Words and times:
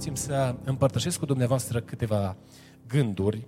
Acum 0.00 0.12
îngăduiți-mi 0.14 0.36
să 0.36 0.70
împărtășesc 0.70 1.18
cu 1.18 1.24
dumneavoastră 1.24 1.80
câteva 1.80 2.36
gânduri 2.86 3.46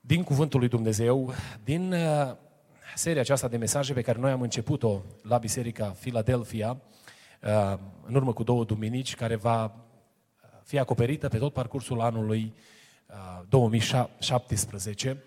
din 0.00 0.22
Cuvântul 0.22 0.60
lui 0.60 0.68
Dumnezeu, 0.68 1.32
din 1.64 1.92
uh, 1.92 2.36
seria 2.94 3.20
aceasta 3.20 3.48
de 3.48 3.56
mesaje 3.56 3.92
pe 3.92 4.02
care 4.02 4.18
noi 4.18 4.30
am 4.30 4.40
început-o 4.40 5.02
la 5.22 5.38
Biserica 5.38 5.96
Philadelphia 6.00 6.80
uh, 7.42 7.78
în 8.06 8.14
urmă 8.14 8.32
cu 8.32 8.42
două 8.42 8.64
duminici, 8.64 9.14
care 9.14 9.36
va 9.36 9.74
fi 10.64 10.78
acoperită 10.78 11.28
pe 11.28 11.38
tot 11.38 11.52
parcursul 11.52 12.00
anului 12.00 12.54
uh, 13.06 13.46
2017. 13.48 15.22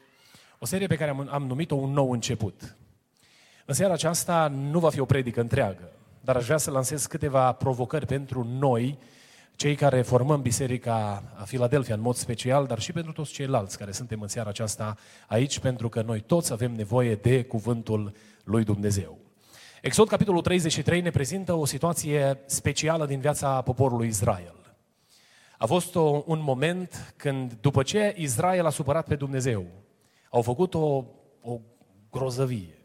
O 0.59 0.65
serie 0.65 0.87
pe 0.87 0.95
care 0.95 1.09
am, 1.09 1.27
am 1.31 1.45
numit-o 1.45 1.75
Un 1.75 1.91
nou 1.91 2.11
început. 2.11 2.77
În 3.65 3.73
seara 3.73 3.93
aceasta 3.93 4.47
nu 4.47 4.80
va 4.80 4.89
fi 4.89 4.99
o 4.99 5.05
predică 5.05 5.41
întreagă, 5.41 5.91
dar 6.21 6.35
aș 6.35 6.45
vrea 6.45 6.58
să 6.58 6.71
lansez 6.71 7.05
câteva 7.05 7.52
provocări 7.52 8.05
pentru 8.05 8.43
noi, 8.43 8.97
cei 9.55 9.75
care 9.75 10.01
formăm 10.01 10.41
Biserica 10.41 11.23
Philadelphia 11.45 11.95
în 11.95 12.01
mod 12.01 12.15
special, 12.15 12.65
dar 12.65 12.79
și 12.79 12.91
pentru 12.91 13.11
toți 13.11 13.31
ceilalți 13.31 13.77
care 13.77 13.91
suntem 13.91 14.21
în 14.21 14.27
seara 14.27 14.49
aceasta 14.49 14.97
aici, 15.27 15.59
pentru 15.59 15.89
că 15.89 16.01
noi 16.01 16.19
toți 16.19 16.51
avem 16.51 16.71
nevoie 16.71 17.15
de 17.15 17.43
cuvântul 17.43 18.15
lui 18.43 18.63
Dumnezeu. 18.63 19.17
Exod, 19.81 20.07
capitolul 20.07 20.41
33, 20.41 21.01
ne 21.01 21.09
prezintă 21.09 21.53
o 21.53 21.65
situație 21.65 22.39
specială 22.45 23.05
din 23.05 23.19
viața 23.19 23.61
poporului 23.61 24.07
Israel. 24.07 24.75
A 25.57 25.65
fost 25.65 25.95
o, 25.95 26.23
un 26.25 26.41
moment 26.41 27.13
când, 27.17 27.53
după 27.61 27.83
ce 27.83 28.13
Israel 28.17 28.65
a 28.65 28.69
supărat 28.69 29.07
pe 29.07 29.15
Dumnezeu, 29.15 29.65
au 30.29 30.41
făcut 30.41 30.73
o, 30.73 31.05
o 31.41 31.59
grozăvie. 32.11 32.77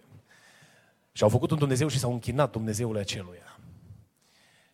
Și 1.12 1.22
au 1.22 1.28
făcut 1.28 1.50
un 1.50 1.58
Dumnezeu 1.58 1.88
și 1.88 1.98
s-au 1.98 2.12
închinat 2.12 2.50
Dumnezeului 2.52 3.00
aceluia. 3.00 3.58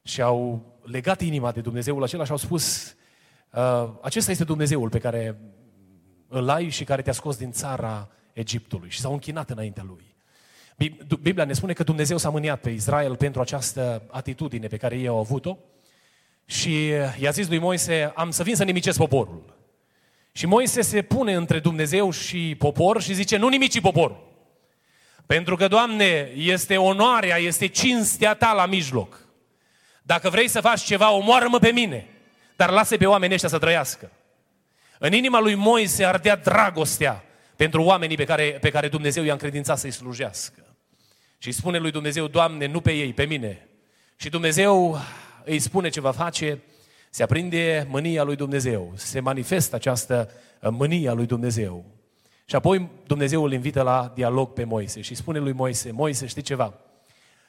Și 0.02 0.22
au 0.22 0.73
legat 0.84 1.20
inima 1.20 1.52
de 1.52 1.60
Dumnezeul 1.60 2.02
acela 2.02 2.24
și 2.24 2.30
au 2.30 2.36
spus, 2.36 2.94
uh, 3.50 3.88
acesta 4.02 4.30
este 4.30 4.44
Dumnezeul 4.44 4.88
pe 4.88 4.98
care 4.98 5.38
îl 6.28 6.48
ai 6.48 6.68
și 6.68 6.84
care 6.84 7.02
te-a 7.02 7.12
scos 7.12 7.36
din 7.36 7.52
țara 7.52 8.08
Egiptului. 8.32 8.90
Și 8.90 9.00
s-au 9.00 9.12
închinat 9.12 9.50
înaintea 9.50 9.84
lui. 9.86 10.14
Biblia 11.20 11.44
ne 11.44 11.52
spune 11.52 11.72
că 11.72 11.82
Dumnezeu 11.82 12.16
s-a 12.16 12.30
mâniat 12.30 12.60
pe 12.60 12.70
Israel 12.70 13.16
pentru 13.16 13.40
această 13.40 14.02
atitudine 14.10 14.66
pe 14.66 14.76
care 14.76 14.98
ei 14.98 15.06
au 15.06 15.18
avut-o 15.18 15.58
și 16.44 16.86
i-a 17.18 17.30
zis 17.30 17.48
lui 17.48 17.58
Moise, 17.58 18.12
am 18.14 18.30
să 18.30 18.42
vin 18.42 18.54
să 18.54 18.64
nimicesc 18.64 18.98
poporul. 18.98 19.54
Și 20.32 20.46
Moise 20.46 20.82
se 20.82 21.02
pune 21.02 21.34
între 21.34 21.58
Dumnezeu 21.58 22.10
și 22.10 22.54
popor 22.58 23.02
și 23.02 23.14
zice, 23.14 23.36
nu 23.36 23.48
nimici 23.48 23.80
poporul. 23.80 24.32
Pentru 25.26 25.56
că, 25.56 25.68
Doamne, 25.68 26.32
este 26.36 26.76
onoarea, 26.76 27.36
este 27.36 27.66
cinstea 27.66 28.34
Ta 28.34 28.52
la 28.52 28.66
mijloc. 28.66 29.23
Dacă 30.06 30.30
vrei 30.30 30.48
să 30.48 30.60
faci 30.60 30.80
ceva, 30.80 31.10
omoară-mă 31.10 31.58
pe 31.58 31.70
mine, 31.70 32.06
dar 32.56 32.70
lasă 32.70 32.96
pe 32.96 33.06
oamenii 33.06 33.34
ăștia 33.34 33.48
să 33.48 33.58
trăiască. 33.58 34.10
În 34.98 35.12
inima 35.12 35.40
lui 35.40 35.54
Moise 35.54 36.04
ardea 36.04 36.36
dragostea 36.36 37.24
pentru 37.56 37.82
oamenii 37.82 38.16
pe 38.16 38.24
care, 38.24 38.58
pe 38.60 38.70
care 38.70 38.88
Dumnezeu 38.88 39.24
i-a 39.24 39.32
încredințat 39.32 39.78
să-i 39.78 39.90
slujească. 39.90 40.76
Și 41.38 41.52
spune 41.52 41.78
lui 41.78 41.90
Dumnezeu, 41.90 42.26
Doamne, 42.26 42.66
nu 42.66 42.80
pe 42.80 42.92
ei, 42.92 43.12
pe 43.12 43.24
mine. 43.24 43.68
Și 44.16 44.28
Dumnezeu 44.28 44.98
îi 45.44 45.58
spune 45.58 45.88
ce 45.88 46.00
va 46.00 46.12
face, 46.12 46.58
se 47.10 47.22
aprinde 47.22 47.86
mânia 47.90 48.22
lui 48.22 48.36
Dumnezeu, 48.36 48.92
se 48.94 49.20
manifestă 49.20 49.76
această 49.76 50.30
mânia 50.60 51.12
lui 51.12 51.26
Dumnezeu. 51.26 51.84
Și 52.44 52.54
apoi 52.54 52.90
Dumnezeu 53.06 53.44
îl 53.44 53.52
invită 53.52 53.82
la 53.82 54.12
dialog 54.14 54.52
pe 54.52 54.64
Moise 54.64 55.00
și 55.00 55.14
spune 55.14 55.38
lui 55.38 55.52
Moise, 55.52 55.90
Moise, 55.90 56.26
știi 56.26 56.42
ceva? 56.42 56.74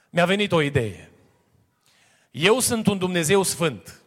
Mi-a 0.10 0.26
venit 0.26 0.52
o 0.52 0.62
idee. 0.62 1.10
Eu 2.38 2.60
sunt 2.60 2.88
un 2.88 2.98
Dumnezeu 2.98 3.44
sfânt 3.44 4.02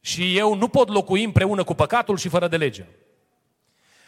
și 0.00 0.36
eu 0.36 0.54
nu 0.54 0.68
pot 0.68 0.88
locui 0.88 1.24
împreună 1.24 1.64
cu 1.64 1.74
păcatul 1.74 2.16
și 2.16 2.28
fără 2.28 2.48
de 2.48 2.56
lege. 2.56 2.84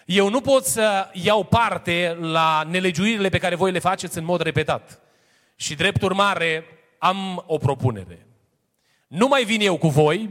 Eu 0.06 0.28
nu 0.28 0.40
pot 0.40 0.64
să 0.64 1.10
iau 1.12 1.44
parte 1.44 2.16
la 2.20 2.62
nelegiuirile 2.70 3.28
pe 3.28 3.38
care 3.38 3.54
voi 3.54 3.72
le 3.72 3.78
faceți 3.78 4.18
în 4.18 4.24
mod 4.24 4.40
repetat. 4.40 5.00
Și 5.56 5.74
drept 5.74 6.02
urmare 6.02 6.64
am 6.98 7.44
o 7.46 7.58
propunere. 7.58 8.26
Nu 9.06 9.28
mai 9.28 9.44
vin 9.44 9.60
eu 9.60 9.76
cu 9.76 9.88
voi, 9.88 10.30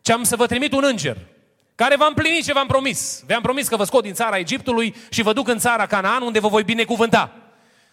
ci 0.00 0.10
am 0.10 0.22
să 0.22 0.36
vă 0.36 0.46
trimit 0.46 0.72
un 0.72 0.84
înger 0.84 1.16
care 1.74 1.96
va 1.96 2.06
împlini 2.06 2.42
ce 2.42 2.52
v-am 2.52 2.66
promis. 2.66 3.24
V-am 3.26 3.42
promis 3.42 3.68
că 3.68 3.76
vă 3.76 3.84
scot 3.84 4.02
din 4.02 4.14
țara 4.14 4.38
Egiptului 4.38 4.94
și 5.10 5.22
vă 5.22 5.32
duc 5.32 5.48
în 5.48 5.58
țara 5.58 5.86
Canaan 5.86 6.22
unde 6.22 6.40
vă 6.40 6.48
voi 6.48 6.62
binecuvânta. 6.62 7.36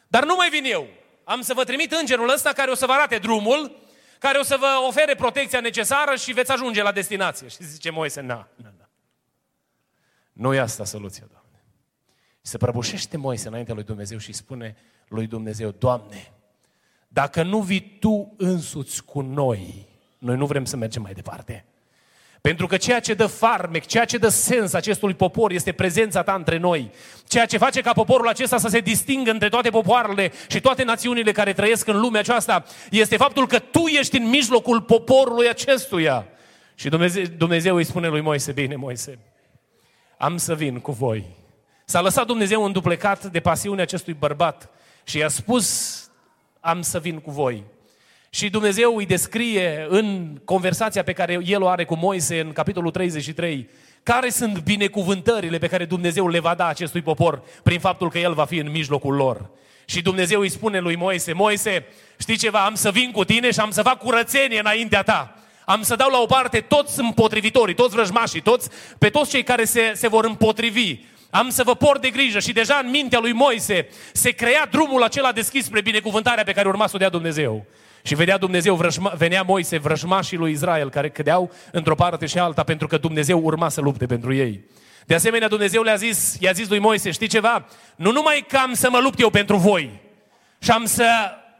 Dar 0.07 0.25
nu 0.25 0.35
mai 0.35 0.49
vin 0.49 0.63
eu. 0.65 0.87
Am 1.23 1.41
să 1.41 1.53
vă 1.53 1.63
trimit 1.63 1.91
îngerul 1.91 2.29
ăsta 2.29 2.51
care 2.51 2.71
o 2.71 2.75
să 2.75 2.85
vă 2.85 2.91
arate 2.91 3.17
drumul, 3.17 3.87
care 4.19 4.37
o 4.37 4.43
să 4.43 4.57
vă 4.59 4.85
ofere 4.87 5.15
protecția 5.15 5.59
necesară 5.59 6.15
și 6.15 6.31
veți 6.31 6.51
ajunge 6.51 6.81
la 6.81 6.91
destinație. 6.91 7.47
Și 7.47 7.57
zice 7.63 7.89
Moise, 7.89 8.21
na, 8.21 8.47
na, 8.55 8.73
na. 8.77 8.89
Nu 10.33 10.53
e 10.53 10.59
asta 10.59 10.85
soluția, 10.85 11.25
Doamne. 11.31 11.63
Se 12.41 12.57
prăbușește 12.57 13.17
Moise 13.17 13.47
înaintea 13.47 13.73
lui 13.73 13.83
Dumnezeu 13.83 14.17
și 14.17 14.33
spune 14.33 14.75
lui 15.07 15.27
Dumnezeu, 15.27 15.69
Doamne, 15.69 16.31
dacă 17.07 17.43
nu 17.43 17.61
vii 17.61 17.97
Tu 17.99 18.33
însuți 18.37 19.03
cu 19.03 19.21
noi, 19.21 19.87
noi 20.17 20.37
nu 20.37 20.45
vrem 20.45 20.65
să 20.65 20.77
mergem 20.77 21.01
mai 21.01 21.13
departe. 21.13 21.65
Pentru 22.41 22.67
că 22.67 22.77
ceea 22.77 22.99
ce 22.99 23.13
dă 23.13 23.25
farmec, 23.25 23.85
ceea 23.85 24.05
ce 24.05 24.17
dă 24.17 24.29
sens 24.29 24.73
acestui 24.73 25.13
popor 25.13 25.51
este 25.51 25.71
prezența 25.71 26.23
ta 26.23 26.33
între 26.33 26.57
noi. 26.57 26.91
Ceea 27.29 27.45
ce 27.45 27.57
face 27.57 27.81
ca 27.81 27.93
poporul 27.93 28.27
acesta 28.27 28.57
să 28.57 28.67
se 28.67 28.79
distingă 28.79 29.31
între 29.31 29.49
toate 29.49 29.69
popoarele 29.69 30.31
și 30.47 30.59
toate 30.59 30.83
națiunile 30.83 31.31
care 31.31 31.53
trăiesc 31.53 31.87
în 31.87 31.99
lumea 31.99 32.19
aceasta 32.19 32.65
este 32.91 33.17
faptul 33.17 33.47
că 33.47 33.59
tu 33.59 33.85
ești 33.85 34.17
în 34.17 34.29
mijlocul 34.29 34.81
poporului 34.81 35.49
acestuia. 35.49 36.27
Și 36.75 36.89
Dumnezeu, 36.89 37.23
Dumnezeu 37.37 37.75
îi 37.75 37.83
spune 37.83 38.07
lui 38.07 38.21
Moise, 38.21 38.51
bine 38.51 38.75
Moise, 38.75 39.19
am 40.17 40.37
să 40.37 40.55
vin 40.55 40.79
cu 40.79 40.91
voi. 40.91 41.25
S-a 41.85 42.01
lăsat 42.01 42.25
Dumnezeu 42.25 42.63
înduplecat 42.63 43.25
de 43.25 43.39
pasiunea 43.39 43.83
acestui 43.83 44.13
bărbat 44.13 44.69
și 45.03 45.17
i-a 45.17 45.29
spus, 45.29 45.97
am 46.59 46.81
să 46.81 46.99
vin 46.99 47.19
cu 47.19 47.31
voi. 47.31 47.63
Și 48.29 48.49
Dumnezeu 48.49 48.95
îi 48.95 49.05
descrie 49.05 49.85
în 49.89 50.37
conversația 50.45 51.03
pe 51.03 51.13
care 51.13 51.39
el 51.45 51.61
o 51.61 51.67
are 51.67 51.85
cu 51.85 51.95
Moise 51.95 52.39
în 52.39 52.51
capitolul 52.51 52.91
33, 52.91 53.69
care 54.03 54.29
sunt 54.29 54.59
binecuvântările 54.59 55.57
pe 55.57 55.67
care 55.67 55.85
Dumnezeu 55.85 56.27
le 56.27 56.39
va 56.39 56.53
da 56.55 56.67
acestui 56.67 57.01
popor 57.01 57.41
prin 57.63 57.79
faptul 57.79 58.09
că 58.09 58.19
el 58.19 58.33
va 58.33 58.45
fi 58.45 58.57
în 58.57 58.71
mijlocul 58.71 59.15
lor. 59.15 59.49
Și 59.85 60.01
Dumnezeu 60.01 60.39
îi 60.39 60.49
spune 60.49 60.79
lui 60.79 60.95
Moise, 60.95 61.33
Moise, 61.33 61.85
știi 62.19 62.37
ceva, 62.37 62.65
am 62.65 62.75
să 62.75 62.91
vin 62.91 63.11
cu 63.11 63.23
tine 63.23 63.51
și 63.51 63.59
am 63.59 63.71
să 63.71 63.81
fac 63.81 63.99
curățenie 63.99 64.59
înaintea 64.59 65.03
ta. 65.03 65.33
Am 65.65 65.81
să 65.81 65.95
dau 65.95 66.09
la 66.09 66.19
o 66.19 66.25
parte 66.25 66.59
toți 66.59 66.99
împotrivitorii, 66.99 67.75
toți 67.75 67.95
vrăjmașii, 67.95 68.41
toți, 68.41 68.69
pe 68.97 69.09
toți 69.09 69.29
cei 69.29 69.43
care 69.43 69.63
se, 69.63 69.91
se 69.95 70.07
vor 70.07 70.25
împotrivi. 70.25 70.99
Am 71.29 71.49
să 71.49 71.63
vă 71.63 71.75
port 71.75 72.01
de 72.01 72.09
grijă 72.09 72.39
și 72.39 72.53
deja 72.53 72.79
în 72.83 72.89
mintea 72.89 73.19
lui 73.19 73.31
Moise 73.31 73.87
se 74.13 74.31
crea 74.31 74.65
drumul 74.71 75.03
acela 75.03 75.31
deschis 75.31 75.65
spre 75.65 75.81
binecuvântarea 75.81 76.43
pe 76.43 76.53
care 76.53 76.67
urma 76.67 76.87
să 76.87 76.91
o 76.95 76.99
dea 76.99 77.09
Dumnezeu. 77.09 77.65
Și 78.01 78.15
vedea 78.15 78.37
Dumnezeu, 78.37 78.75
vrăjma, 78.75 79.13
venea 79.17 79.41
Moise, 79.41 79.77
vrăjmașii 79.77 80.37
lui 80.37 80.51
Israel, 80.51 80.89
care 80.89 81.09
cădeau 81.09 81.51
într-o 81.71 81.95
parte 81.95 82.25
și 82.25 82.39
alta, 82.39 82.63
pentru 82.63 82.87
că 82.87 82.97
Dumnezeu 82.97 83.39
urma 83.43 83.69
să 83.69 83.81
lupte 83.81 84.05
pentru 84.05 84.33
ei. 84.33 84.63
De 85.05 85.15
asemenea, 85.15 85.47
Dumnezeu 85.47 85.81
le-a 85.81 85.95
zis, 85.95 86.37
i-a 86.39 86.51
zis 86.51 86.69
lui 86.69 86.79
Moise, 86.79 87.11
știi 87.11 87.27
ceva? 87.27 87.65
Nu 87.95 88.11
numai 88.11 88.45
că 88.47 88.57
am 88.57 88.73
să 88.73 88.89
mă 88.89 88.99
lupt 88.99 89.19
eu 89.19 89.29
pentru 89.29 89.57
voi 89.57 90.01
și 90.59 90.71
am 90.71 90.85
să 90.85 91.05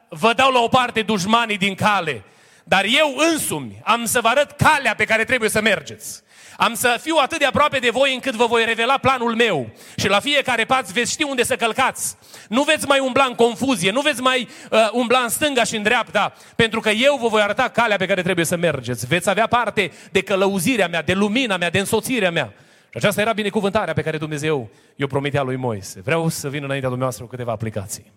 vă 0.09 0.33
dau 0.36 0.51
la 0.51 0.59
o 0.59 0.68
parte 0.68 1.01
dușmanii 1.01 1.57
din 1.57 1.75
cale, 1.75 2.24
dar 2.69 2.86
eu 2.86 3.16
însumi 3.33 3.81
am 3.83 4.06
să 4.06 4.19
vă 4.21 4.27
arăt 4.27 4.51
calea 4.51 4.95
pe 4.95 5.04
care 5.04 5.24
trebuie 5.24 5.50
să 5.50 5.62
mergeți. 5.62 6.21
Am 6.57 6.74
să 6.74 6.98
fiu 7.01 7.16
atât 7.21 7.39
de 7.39 7.45
aproape 7.45 7.77
de 7.77 7.89
voi 7.89 8.13
încât 8.13 8.33
vă 8.33 8.45
voi 8.45 8.66
revela 8.66 8.98
planul 8.98 9.36
meu. 9.36 9.69
Și 9.95 10.07
la 10.07 10.19
fiecare 10.19 10.66
pas 10.66 10.92
veți 10.92 11.12
ști 11.12 11.24
unde 11.24 11.44
să 11.44 11.56
călcați. 11.56 12.16
Nu 12.50 12.63
veți 12.63 12.88
mai 12.88 13.00
umbla 13.00 13.24
în 13.24 13.36
confuzie, 13.36 13.92
nu 13.92 14.01
veți 14.01 14.21
mai 14.21 14.48
uh, 14.71 14.89
umbla 14.92 15.19
în 15.19 15.30
stânga 15.30 15.63
și 15.63 15.75
în 15.75 15.83
dreapta, 15.83 16.33
pentru 16.56 16.80
că 16.80 16.89
eu 16.89 17.18
vă 17.21 17.27
voi 17.27 17.42
arăta 17.42 17.68
calea 17.68 17.98
pe 17.98 18.06
care 18.06 18.21
trebuie 18.21 18.45
să 18.45 18.56
mergeți. 18.56 19.07
Veți 19.07 19.30
avea 19.30 19.48
parte 19.48 19.92
de 20.12 20.22
călăuzirea 20.22 20.88
mea, 20.88 21.01
de 21.01 21.13
lumina 21.13 21.57
mea, 21.57 21.69
de 21.69 21.80
însoțirea 21.80 22.31
mea. 22.31 22.54
Și 22.89 22.98
aceasta 22.98 23.22
era 23.22 23.33
binecuvântarea 23.33 23.94
pe 23.94 24.01
care 24.01 24.18
Dumnezeu 24.18 24.69
i-o 24.95 25.07
promitea 25.07 25.42
lui 25.42 25.56
Moise. 25.56 26.01
Vreau 26.01 26.27
să 26.27 26.50
vin 26.50 26.63
înaintea 26.63 26.89
dumneavoastră 26.89 27.24
cu 27.24 27.30
câteva 27.30 27.51
aplicații. 27.51 28.12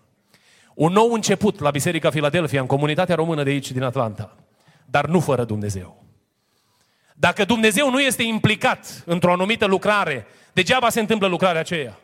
Un 0.75 0.93
nou 0.93 1.13
început 1.13 1.61
la 1.61 1.71
Biserica 1.71 2.11
Filadelfia, 2.11 2.61
în 2.61 2.67
comunitatea 2.67 3.15
română 3.15 3.43
de 3.43 3.51
aici, 3.51 3.71
din 3.71 3.83
Atlanta. 3.83 4.37
Dar 4.85 5.07
nu 5.07 5.21
fără 5.21 5.45
Dumnezeu. 5.45 6.05
Dacă 7.15 7.45
Dumnezeu 7.45 7.91
nu 7.91 8.01
este 8.01 8.23
implicat 8.23 9.03
într-o 9.07 9.33
anumită 9.33 9.67
lucrare, 9.67 10.27
degeaba 10.53 10.89
se 10.89 11.01
întâmplă 11.01 11.27
lucrarea 11.27 11.61
aceea. 11.61 11.99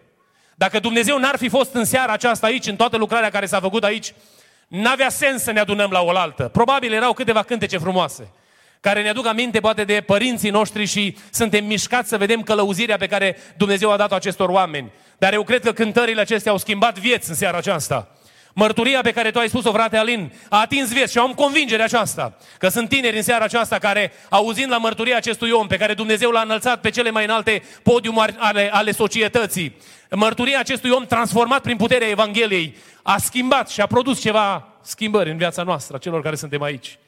Dacă 0.54 0.78
Dumnezeu 0.78 1.18
n-ar 1.18 1.36
fi 1.36 1.48
fost 1.48 1.74
în 1.74 1.84
seara 1.84 2.12
aceasta 2.12 2.46
aici, 2.46 2.66
în 2.66 2.76
toată 2.76 2.96
lucrarea 2.96 3.30
care 3.30 3.46
s-a 3.46 3.60
făcut 3.60 3.84
aici, 3.84 4.14
n-avea 4.68 5.08
sens 5.08 5.42
să 5.42 5.50
ne 5.52 5.60
adunăm 5.60 5.90
la 5.90 6.00
oaltă. 6.00 6.48
Probabil 6.48 6.92
erau 6.92 7.12
câteva 7.12 7.42
cântece 7.42 7.78
frumoase 7.78 8.32
care 8.80 9.02
ne 9.02 9.08
aduc 9.08 9.26
aminte 9.26 9.60
poate 9.60 9.84
de 9.84 10.02
părinții 10.06 10.50
noștri 10.50 10.84
și 10.84 11.16
suntem 11.30 11.64
mișcați 11.64 12.08
să 12.08 12.16
vedem 12.16 12.42
călăuzirea 12.42 12.96
pe 12.96 13.06
care 13.06 13.36
Dumnezeu 13.56 13.90
a 13.90 13.96
dat-o 13.96 14.14
acestor 14.14 14.48
oameni. 14.48 14.92
Dar 15.18 15.32
eu 15.32 15.42
cred 15.42 15.62
că 15.62 15.72
cântările 15.72 16.20
acestea 16.20 16.52
au 16.52 16.58
schimbat 16.58 16.98
vieți 16.98 17.28
în 17.28 17.34
seara 17.34 17.56
aceasta. 17.56 18.17
Mărturia 18.58 19.00
pe 19.00 19.12
care 19.12 19.30
tu 19.30 19.38
ai 19.38 19.48
spus-o, 19.48 19.72
frate 19.72 19.96
Alin, 19.96 20.32
a 20.48 20.60
atins 20.60 20.92
vieți 20.92 21.12
și 21.12 21.18
am 21.18 21.32
convingerea 21.32 21.84
aceasta 21.84 22.36
că 22.58 22.68
sunt 22.68 22.88
tineri 22.88 23.16
în 23.16 23.22
seara 23.22 23.44
aceasta 23.44 23.78
care, 23.78 24.12
auzind 24.28 24.70
la 24.70 24.78
mărturia 24.78 25.16
acestui 25.16 25.50
om 25.50 25.66
pe 25.66 25.76
care 25.76 25.94
Dumnezeu 25.94 26.30
l-a 26.30 26.40
înălțat 26.40 26.80
pe 26.80 26.90
cele 26.90 27.10
mai 27.10 27.24
înalte 27.24 27.62
podiumuri 27.82 28.34
ale, 28.38 28.70
ale 28.72 28.92
societății, 28.92 29.76
mărturia 30.10 30.58
acestui 30.58 30.90
om 30.90 31.06
transformat 31.06 31.62
prin 31.62 31.76
puterea 31.76 32.08
Evangheliei, 32.08 32.76
a 33.02 33.18
schimbat 33.18 33.68
și 33.68 33.80
a 33.80 33.86
produs 33.86 34.20
ceva 34.20 34.68
schimbări 34.82 35.30
în 35.30 35.36
viața 35.36 35.62
noastră, 35.62 35.96
a 35.96 35.98
celor 35.98 36.22
care 36.22 36.36
suntem 36.36 36.62
aici. 36.62 36.98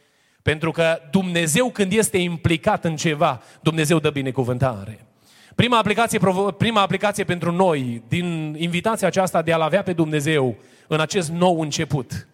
Pentru 0.43 0.70
că 0.70 1.00
Dumnezeu 1.11 1.70
când 1.70 1.93
este 1.93 2.19
implicat 2.19 2.85
în 2.85 2.97
ceva, 2.97 3.43
Dumnezeu 3.61 3.99
dă 3.99 4.11
binecuvântare. 4.11 5.10
Prima 5.61 5.79
aplicație, 5.79 6.21
prima 6.57 6.81
aplicație 6.81 7.25
pentru 7.25 7.53
noi 7.53 8.03
din 8.09 8.55
invitația 8.59 9.07
aceasta 9.07 9.43
de 9.43 9.53
a-L 9.53 9.61
avea 9.61 9.83
pe 9.83 9.93
Dumnezeu 9.93 10.57
în 10.87 11.01
acest 11.01 11.31
nou 11.31 11.61
început 11.61 12.29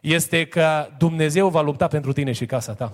este 0.00 0.46
că 0.46 0.88
Dumnezeu 0.98 1.48
va 1.48 1.60
lupta 1.60 1.86
pentru 1.86 2.12
tine 2.12 2.32
și 2.32 2.46
casa 2.46 2.72
ta. 2.72 2.92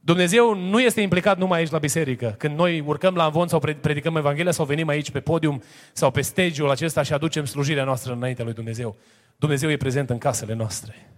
Dumnezeu 0.00 0.54
nu 0.54 0.80
este 0.80 1.00
implicat 1.00 1.38
numai 1.38 1.58
aici 1.58 1.70
la 1.70 1.78
biserică. 1.78 2.34
Când 2.38 2.56
noi 2.56 2.80
urcăm 2.80 3.14
la 3.14 3.24
învon 3.24 3.48
sau 3.48 3.58
predicăm 3.80 4.16
Evanghelia 4.16 4.52
sau 4.52 4.64
venim 4.64 4.88
aici 4.88 5.10
pe 5.10 5.20
podium 5.20 5.62
sau 5.92 6.10
pe 6.10 6.20
stage-ul 6.20 6.70
acesta 6.70 7.02
și 7.02 7.12
aducem 7.12 7.44
slujirea 7.44 7.84
noastră 7.84 8.12
înaintea 8.12 8.44
lui 8.44 8.54
Dumnezeu. 8.54 8.96
Dumnezeu 9.36 9.70
e 9.70 9.76
prezent 9.76 10.10
în 10.10 10.18
casele 10.18 10.54
noastre. 10.54 11.10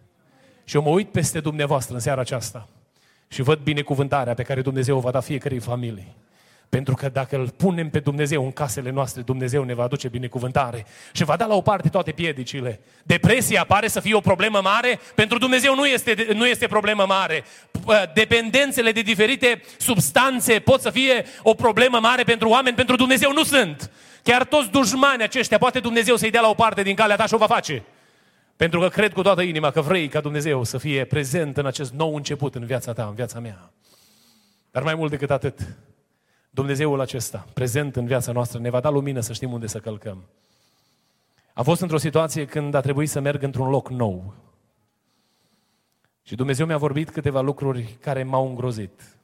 Și 0.65 0.77
eu 0.77 0.83
mă 0.83 0.91
uit 0.91 1.09
peste 1.09 1.41
dumneavoastră 1.41 1.95
în 1.95 2.01
seara 2.01 2.21
aceasta 2.21 2.69
și 3.29 3.43
văd 3.43 3.59
binecuvântarea 3.59 4.35
pe 4.35 4.43
care 4.43 4.63
Dumnezeu 4.63 4.97
o 4.97 5.01
va 5.01 5.11
da 5.11 5.21
fiecărei 5.21 5.59
familii. 5.59 6.17
Pentru 6.69 6.95
că 6.95 7.09
dacă 7.09 7.37
îl 7.37 7.49
punem 7.49 7.91
pe 7.91 7.99
Dumnezeu 7.99 8.45
în 8.45 8.53
casele 8.53 8.91
noastre, 8.91 9.23
Dumnezeu 9.23 9.63
ne 9.63 9.75
va 9.75 9.83
aduce 9.83 10.09
binecuvântare 10.09 10.87
și 11.13 11.25
va 11.25 11.37
da 11.37 11.47
la 11.47 11.55
o 11.55 11.61
parte 11.61 11.89
toate 11.89 12.13
piedicile. 12.13 12.81
Depresia 13.03 13.65
pare 13.65 13.89
să 13.89 14.01
fie 14.01 14.15
o 14.15 14.21
problemă 14.21 14.61
mare, 14.63 15.01
pentru 15.15 15.39
Dumnezeu 15.39 15.75
nu 15.75 15.87
este, 15.87 16.27
nu 16.35 16.47
este 16.47 16.67
problemă 16.67 17.05
mare. 17.09 17.45
Dependențele 18.15 18.93
de 18.93 19.01
diferite 19.01 19.63
substanțe 19.79 20.59
pot 20.59 20.81
să 20.81 20.91
fie 20.91 21.25
o 21.43 21.55
problemă 21.55 21.99
mare 21.99 22.23
pentru 22.23 22.49
oameni, 22.49 22.77
pentru 22.77 22.97
Dumnezeu 22.97 23.33
nu 23.33 23.43
sunt. 23.43 23.91
Chiar 24.23 24.45
toți 24.45 24.71
dușmani 24.71 25.23
aceștia, 25.23 25.59
poate 25.59 25.81
Dumnezeu 25.81 26.17
să-i 26.17 26.31
dea 26.31 26.41
la 26.41 26.49
o 26.49 26.55
parte 26.55 26.83
din 26.83 26.95
calea 26.95 27.17
ta 27.17 27.27
și 27.27 27.35
o 27.35 27.39
va 27.39 27.47
face. 27.47 27.83
Pentru 28.57 28.81
că 28.81 28.89
cred 28.89 29.13
cu 29.13 29.23
toată 29.23 29.43
inima 29.43 29.71
că 29.71 29.81
vrei 29.81 30.09
ca 30.09 30.21
Dumnezeu 30.21 30.65
să 30.65 30.79
fie 30.79 31.05
prezent 31.05 31.57
în 31.57 31.67
acest 31.67 31.93
nou 31.93 32.15
început 32.15 32.55
în 32.55 32.65
viața 32.65 32.93
ta, 32.93 33.05
în 33.05 33.15
viața 33.15 33.39
mea. 33.39 33.71
Dar 34.71 34.83
mai 34.83 34.95
mult 34.95 35.11
decât 35.11 35.31
atât, 35.31 35.59
Dumnezeul 36.59 37.01
acesta, 37.01 37.47
prezent 37.53 37.97
în 37.97 38.07
viața 38.07 38.33
noastră, 38.33 38.59
ne 38.59 38.71
va 38.71 38.81
da 38.81 38.89
lumină 38.89 39.21
să 39.21 39.33
știm 39.33 39.53
unde 39.53 39.67
să 39.67 39.81
călcăm. 39.81 40.25
Am 41.55 41.65
fost 41.65 41.81
într-o 41.81 41.99
situație 41.99 42.45
când 42.45 42.75
a 42.75 42.81
trebuit 42.81 43.11
să 43.11 43.21
merg 43.21 43.43
într-un 43.43 43.69
loc 43.69 43.89
nou. 43.89 44.35
Și 46.23 46.35
Dumnezeu 46.35 46.67
mi-a 46.67 46.79
vorbit 46.79 47.11
câteva 47.11 47.41
lucruri 47.41 47.83
care 48.01 48.23
m-au 48.23 48.49
îngrozit. 48.49 49.17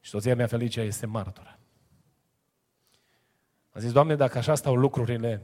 Și 0.00 0.10
soția 0.10 0.34
mea, 0.34 0.46
Felicia, 0.46 0.82
este 0.82 1.06
martoră. 1.06 1.58
Am 3.72 3.80
zis, 3.80 3.92
Doamne, 3.92 4.16
dacă 4.16 4.38
așa 4.38 4.54
stau 4.54 4.76
lucrurile, 4.76 5.42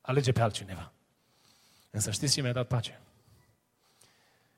alege 0.00 0.32
pe 0.32 0.40
altcineva. 0.40 0.92
Însă 1.90 2.10
știți 2.10 2.34
ce 2.34 2.42
mi-a 2.42 2.52
dat 2.52 2.66
pace? 2.66 3.00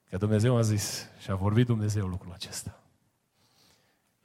Că 0.08 0.16
Dumnezeu 0.16 0.56
a 0.56 0.62
zis 0.62 1.08
și 1.18 1.30
a 1.30 1.34
vorbit 1.34 1.66
Dumnezeu 1.66 2.06
lucrul 2.06 2.32
acesta. 2.32 2.80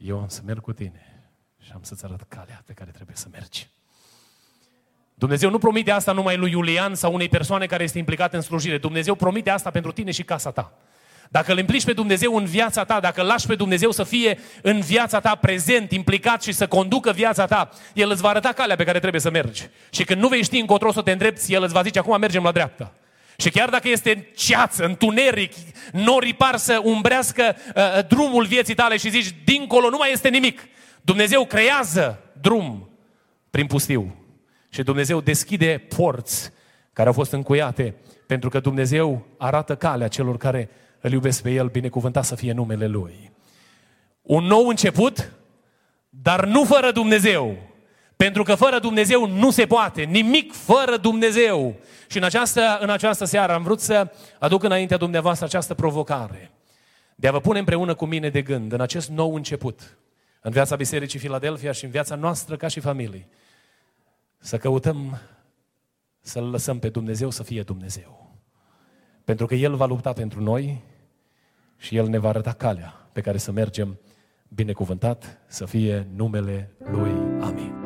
Eu 0.05 0.19
am 0.19 0.27
să 0.27 0.41
merg 0.45 0.61
cu 0.61 0.73
tine 0.73 1.23
și 1.59 1.71
am 1.73 1.79
să-ți 1.83 2.05
arăt 2.05 2.21
calea 2.27 2.63
pe 2.65 2.73
care 2.73 2.91
trebuie 2.91 3.15
să 3.15 3.27
mergi. 3.31 3.69
Dumnezeu 5.13 5.49
nu 5.49 5.57
promite 5.57 5.91
asta 5.91 6.11
numai 6.11 6.37
lui 6.37 6.51
Iulian 6.51 6.95
sau 6.95 7.13
unei 7.13 7.29
persoane 7.29 7.65
care 7.65 7.83
este 7.83 7.97
implicată 7.97 8.35
în 8.35 8.41
slujire. 8.41 8.77
Dumnezeu 8.77 9.15
promite 9.15 9.49
asta 9.49 9.69
pentru 9.69 9.91
tine 9.91 10.11
și 10.11 10.23
casa 10.23 10.51
ta. 10.51 10.73
Dacă 11.29 11.51
îl 11.51 11.57
implici 11.57 11.85
pe 11.85 11.93
Dumnezeu 11.93 12.35
în 12.35 12.45
viața 12.45 12.83
ta, 12.83 12.99
dacă 12.99 13.21
îl 13.21 13.27
lași 13.27 13.47
pe 13.47 13.55
Dumnezeu 13.55 13.91
să 13.91 14.03
fie 14.03 14.39
în 14.61 14.79
viața 14.79 15.19
ta 15.19 15.35
prezent, 15.35 15.91
implicat 15.91 16.43
și 16.43 16.51
să 16.51 16.67
conducă 16.67 17.11
viața 17.11 17.45
ta, 17.45 17.69
El 17.93 18.09
îți 18.09 18.21
va 18.21 18.29
arăta 18.29 18.51
calea 18.51 18.75
pe 18.75 18.83
care 18.83 18.99
trebuie 18.99 19.21
să 19.21 19.29
mergi. 19.29 19.67
Și 19.89 20.03
când 20.03 20.21
nu 20.21 20.27
vei 20.27 20.43
ști 20.43 20.59
încotro 20.59 20.91
să 20.91 21.01
te 21.01 21.11
îndrepți, 21.11 21.53
El 21.53 21.63
îți 21.63 21.73
va 21.73 21.81
zice, 21.81 21.99
acum 21.99 22.19
mergem 22.19 22.43
la 22.43 22.51
dreapta. 22.51 22.93
Și 23.41 23.49
chiar 23.49 23.69
dacă 23.69 23.89
este 23.89 24.11
în 24.11 24.23
ceață, 24.35 24.85
întuneric, 24.85 25.53
norii 25.91 26.33
par 26.33 26.55
să 26.55 26.81
umbrească 26.83 27.55
uh, 27.75 28.07
drumul 28.07 28.45
vieții 28.45 28.73
tale 28.73 28.97
și 28.97 29.09
zici, 29.09 29.35
dincolo 29.43 29.89
nu 29.89 29.97
mai 29.97 30.11
este 30.11 30.29
nimic. 30.29 30.67
Dumnezeu 31.01 31.45
creează 31.45 32.19
drum 32.41 32.89
prin 33.49 33.67
pustiu. 33.67 34.15
Și 34.69 34.83
Dumnezeu 34.83 35.21
deschide 35.21 35.85
porți 35.95 36.51
care 36.93 37.07
au 37.07 37.13
fost 37.13 37.31
încuiate, 37.31 37.95
pentru 38.27 38.49
că 38.49 38.59
Dumnezeu 38.59 39.25
arată 39.37 39.75
calea 39.75 40.07
celor 40.07 40.37
care 40.37 40.69
îl 40.99 41.11
iubesc 41.11 41.41
pe 41.41 41.51
El, 41.51 41.67
binecuvântat 41.67 42.25
să 42.25 42.35
fie 42.35 42.51
numele 42.51 42.87
Lui. 42.87 43.31
Un 44.21 44.43
nou 44.43 44.67
început, 44.67 45.31
dar 46.09 46.45
nu 46.45 46.63
fără 46.63 46.91
Dumnezeu. 46.91 47.57
Pentru 48.23 48.43
că 48.43 48.55
fără 48.55 48.79
Dumnezeu 48.79 49.27
nu 49.27 49.51
se 49.51 49.65
poate. 49.65 50.03
Nimic 50.03 50.53
fără 50.53 50.97
Dumnezeu. 50.97 51.75
Și 52.07 52.17
în 52.17 52.23
această, 52.23 52.77
în 52.81 52.89
această 52.89 53.25
seară 53.25 53.53
am 53.53 53.63
vrut 53.63 53.79
să 53.79 54.11
aduc 54.39 54.63
înaintea 54.63 54.97
dumneavoastră 54.97 55.45
această 55.45 55.73
provocare. 55.73 56.51
De 57.15 57.27
a 57.27 57.31
vă 57.31 57.39
pune 57.39 57.59
împreună 57.59 57.93
cu 57.93 58.05
mine 58.05 58.29
de 58.29 58.41
gând 58.41 58.71
în 58.71 58.81
acest 58.81 59.09
nou 59.09 59.35
început. 59.35 59.97
În 60.41 60.51
viața 60.51 60.75
Bisericii 60.75 61.19
Filadelfia 61.19 61.71
și 61.71 61.85
în 61.85 61.91
viața 61.91 62.15
noastră 62.15 62.55
ca 62.55 62.67
și 62.67 62.79
familie. 62.79 63.27
Să 64.37 64.57
căutăm 64.57 65.19
să-L 66.19 66.43
lăsăm 66.43 66.79
pe 66.79 66.89
Dumnezeu 66.89 67.29
să 67.29 67.43
fie 67.43 67.61
Dumnezeu. 67.61 68.35
Pentru 69.23 69.45
că 69.45 69.55
El 69.55 69.75
va 69.75 69.85
lupta 69.85 70.13
pentru 70.13 70.41
noi 70.41 70.81
și 71.77 71.95
El 71.95 72.07
ne 72.07 72.17
va 72.17 72.29
arăta 72.29 72.53
calea 72.53 73.07
pe 73.11 73.21
care 73.21 73.37
să 73.37 73.51
mergem 73.51 73.99
binecuvântat 74.47 75.39
să 75.47 75.65
fie 75.65 76.07
numele 76.15 76.71
Lui. 76.91 77.11
Amin. 77.41 77.80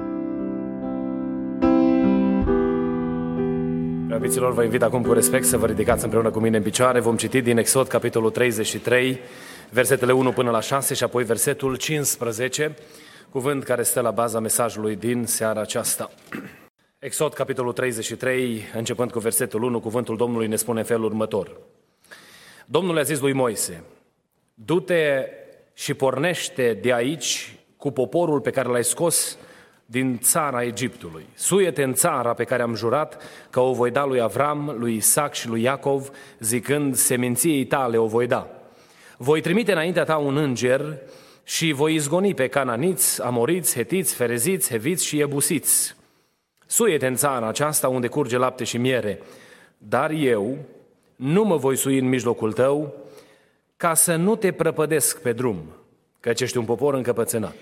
Preabiților, 4.16 4.54
vă 4.54 4.64
invit 4.64 4.82
acum 4.82 5.04
cu 5.04 5.14
respect 5.14 5.46
să 5.46 5.58
vă 5.58 5.66
ridicați 5.66 6.04
împreună 6.04 6.32
cu 6.32 6.40
mine 6.40 6.58
în 6.58 6.64
picioare. 6.64 7.00
Vom 7.00 7.18
citi 7.18 7.42
din 7.42 7.58
Exod, 7.58 7.88
capitolul 7.88 8.32
33, 8.32 9.20
versetele 9.70 10.12
1 10.12 10.32
până 10.32 10.52
la 10.52 10.60
6 10.60 10.94
și 10.94 11.04
apoi 11.04 11.24
versetul 11.24 11.76
15, 11.76 12.76
cuvânt 13.30 13.64
care 13.64 13.84
stă 13.84 14.02
la 14.02 14.12
baza 14.12 14.40
mesajului 14.40 14.96
din 14.96 15.26
seara 15.26 15.62
aceasta. 15.62 16.12
Exod, 17.00 17.34
capitolul 17.34 17.74
33, 17.74 18.62
începând 18.74 19.12
cu 19.12 19.20
versetul 19.20 19.64
1, 19.64 19.80
cuvântul 19.80 20.18
Domnului 20.18 20.48
ne 20.48 20.56
spune 20.56 20.80
în 20.80 20.86
felul 20.86 21.06
următor. 21.06 21.58
Domnul 22.66 22.98
a 22.98 23.02
zis 23.02 23.20
lui 23.20 23.34
Moise, 23.34 23.84
du-te 24.54 25.26
și 25.74 25.94
pornește 25.94 26.80
de 26.82 26.94
aici 26.94 27.60
cu 27.78 27.92
poporul 27.92 28.42
pe 28.42 28.50
care 28.50 28.70
l-ai 28.70 28.84
scos 28.84 29.38
din 29.86 30.20
țara 30.20 30.64
Egiptului. 30.64 31.26
Suiete 31.34 31.84
în 31.84 31.94
țara 31.94 32.34
pe 32.34 32.44
care 32.44 32.62
am 32.62 32.76
jurat 32.76 33.22
că 33.50 33.60
o 33.60 33.74
voi 33.74 33.92
da 33.92 34.06
lui 34.06 34.22
Avram, 34.22 34.76
lui 34.78 34.96
Isaac 34.96 35.34
și 35.34 35.48
lui 35.48 35.62
Iacov, 35.62 36.10
zicând, 36.40 36.96
seminției 36.96 37.66
tale 37.66 37.98
o 37.98 38.06
voi 38.06 38.28
da. 38.28 38.50
Voi 39.18 39.42
trimite 39.42 39.72
înaintea 39.72 40.04
ta 40.04 40.18
un 40.18 40.38
înger 40.38 40.98
și 41.44 41.72
voi 41.72 41.94
izgoni 41.94 42.34
pe 42.34 42.48
cananiți, 42.48 43.22
amoriți, 43.22 43.76
hetiți, 43.76 44.14
fereziți, 44.14 44.70
heviți 44.70 45.06
și 45.06 45.20
ebusiți. 45.20 45.96
Suiete 46.66 47.08
în 47.08 47.16
țara 47.16 47.48
aceasta 47.48 47.88
unde 47.88 48.08
curge 48.08 48.38
lapte 48.38 48.64
și 48.64 48.78
miere, 48.78 49.22
dar 49.78 50.12
eu 50.12 50.58
nu 51.16 51.44
mă 51.44 51.56
voi 51.56 51.76
sui 51.76 51.98
în 51.98 52.10
mijlocul 52.10 52.54
tău 52.54 52.94
ca 53.78 53.94
să 53.94 54.16
nu 54.16 54.36
te 54.36 54.52
prăpădesc 54.52 55.22
pe 55.22 55.32
drum, 55.32 55.58
căci 56.20 56.42
ești 56.42 56.58
un 56.58 56.66
popor 56.66 56.94
încăpățânat. 56.94 57.56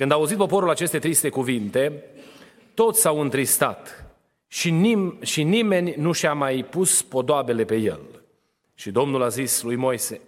Când 0.00 0.12
a 0.12 0.14
auzit 0.14 0.36
poporul 0.36 0.70
aceste 0.70 0.98
triste 0.98 1.28
cuvinte, 1.28 2.04
toți 2.74 3.00
s-au 3.00 3.20
întristat 3.20 4.04
și, 4.46 4.70
nim- 4.70 5.22
și 5.22 5.42
nimeni 5.42 5.94
nu 5.96 6.12
și-a 6.12 6.32
mai 6.32 6.66
pus 6.70 7.02
podoabele 7.02 7.64
pe 7.64 7.76
el. 7.76 8.00
Și 8.74 8.90
Domnul 8.90 9.22
a 9.22 9.28
zis 9.28 9.62
lui 9.62 9.76
Moise, 9.76 10.20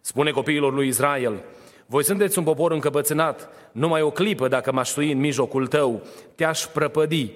spune 0.00 0.30
copiilor 0.30 0.72
lui 0.72 0.86
Israel, 0.86 1.44
voi 1.86 2.04
sunteți 2.04 2.38
un 2.38 2.44
popor 2.44 2.72
încăpățânat, 2.72 3.48
numai 3.72 4.02
o 4.02 4.10
clipă 4.10 4.48
dacă 4.48 4.72
m-aș 4.72 4.88
sui 4.88 5.12
în 5.12 5.18
mijlocul 5.18 5.66
tău, 5.66 6.02
te-aș 6.34 6.66
prăpădi, 6.66 7.30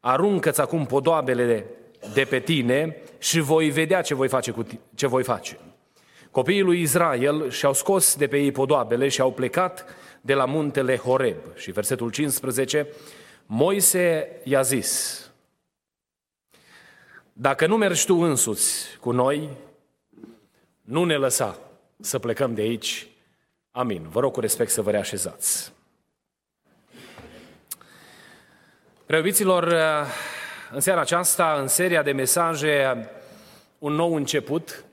aruncă-ți 0.00 0.60
acum 0.60 0.86
podoabele 0.86 1.66
de 2.14 2.24
pe 2.24 2.38
tine 2.38 2.96
și 3.18 3.40
voi 3.40 3.70
vedea 3.70 4.02
ce 4.02 4.14
voi 4.14 4.28
face. 4.28 4.50
Cu 4.50 4.66
ce 4.94 5.06
voi 5.06 5.22
face. 5.22 5.58
Copiii 6.30 6.62
lui 6.62 6.80
Israel 6.80 7.50
și-au 7.50 7.72
scos 7.72 8.16
de 8.16 8.26
pe 8.26 8.38
ei 8.38 8.52
podoabele 8.52 9.08
și 9.08 9.20
au 9.20 9.32
plecat 9.32 9.86
de 10.24 10.34
la 10.34 10.44
muntele 10.44 10.96
Horeb. 10.96 11.36
Și 11.56 11.70
versetul 11.70 12.10
15, 12.10 12.88
Moise 13.46 14.28
i-a 14.44 14.62
zis, 14.62 15.20
dacă 17.32 17.66
nu 17.66 17.76
mergi 17.76 18.06
tu 18.06 18.14
însuți 18.14 18.96
cu 19.00 19.10
noi, 19.10 19.48
nu 20.80 21.04
ne 21.04 21.16
lăsa 21.16 21.58
să 22.00 22.18
plecăm 22.18 22.54
de 22.54 22.60
aici. 22.60 23.06
Amin. 23.70 24.08
Vă 24.08 24.20
rog 24.20 24.32
cu 24.32 24.40
respect 24.40 24.70
să 24.70 24.82
vă 24.82 24.90
reașezați. 24.90 25.72
Preobiților, 29.06 29.74
în 30.70 30.80
seara 30.80 31.00
aceasta, 31.00 31.58
în 31.60 31.68
seria 31.68 32.02
de 32.02 32.12
mesaje 32.12 33.08
Un 33.78 33.92
nou 33.92 34.14
început, 34.14 34.84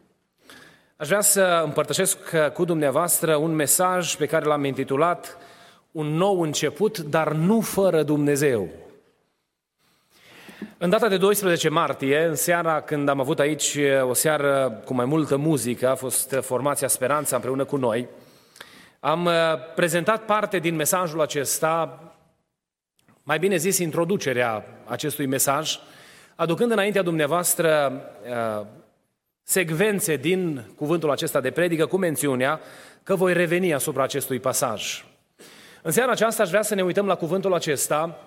aș 1.02 1.08
vrea 1.08 1.22
să 1.22 1.62
împărtășesc 1.66 2.18
cu 2.54 2.66
dumneavoastră 2.66 3.36
un 3.36 3.52
mesaj 3.52 4.16
pe 4.16 4.26
care 4.26 4.46
l-am 4.46 4.64
intitulat 4.64 5.38
Un 5.92 6.08
nou 6.08 6.42
început, 6.42 7.00
dar 7.00 7.32
nu 7.34 7.62
fără 7.62 8.04
Dumnezeu. 8.04 8.68
În 10.78 10.90
data 10.90 11.08
de 11.08 11.18
12 11.18 11.70
martie, 11.70 12.24
în 12.24 12.36
seara 12.36 12.82
când 12.82 13.10
am 13.10 13.20
avut 13.20 13.40
aici 13.40 13.78
o 14.02 14.14
seară 14.14 14.82
cu 14.86 14.94
mai 14.94 15.06
multă 15.06 15.38
muzică, 15.38 15.90
a 15.90 15.96
fost 15.96 16.36
formația 16.42 16.88
Speranța 16.88 17.36
împreună 17.36 17.66
cu 17.66 17.76
noi, 17.76 18.08
am 19.00 19.30
prezentat 19.76 20.26
parte 20.26 20.60
din 20.60 20.76
mesajul 20.76 21.22
acesta 21.22 22.00
mai 23.24 23.40
bine 23.40 23.56
zis, 23.56 23.78
introducerea 23.78 24.66
acestui 24.86 25.26
mesaj, 25.26 25.80
aducând 26.36 26.72
înaintea 26.72 27.02
dumneavoastră 27.02 27.92
uh, 28.60 28.66
secvențe 29.44 30.16
din 30.16 30.72
cuvântul 30.76 31.12
acesta 31.12 31.42
de 31.42 31.52
predică 31.52 31.86
cu 31.86 31.98
mențiunea 31.98 32.60
că 33.04 33.16
voi 33.16 33.34
reveni 33.34 33.74
asupra 33.74 34.04
acestui 34.04 34.40
pasaj. 34.40 35.06
În 35.82 35.92
seara 35.92 36.12
aceasta 36.12 36.44
aș 36.44 36.50
vrea 36.50 36.62
să 36.62 36.76
ne 36.76 36.84
uităm 36.84 37.06
la 37.06 37.16
cuvântul 37.16 37.54
acesta 37.54 38.18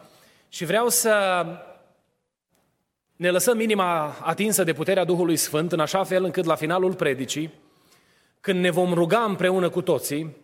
și 0.49 0.65
vreau 0.65 0.89
să 0.89 1.47
ne 3.17 3.31
lăsăm 3.31 3.61
inima 3.61 4.17
atinsă 4.23 4.65
de 4.65 4.73
puterea 4.73 5.05
Duhului 5.05 5.37
Sfânt 5.37 5.73
în 5.73 5.81
așa 5.81 6.05
fel 6.05 6.25
încât 6.25 6.45
la 6.45 6.55
finalul 6.55 6.95
predicii, 6.95 7.53
când 8.41 8.61
ne 8.61 8.71
vom 8.71 8.93
ruga 8.93 9.23
împreună 9.23 9.69
cu 9.69 9.83
toții, 9.83 10.37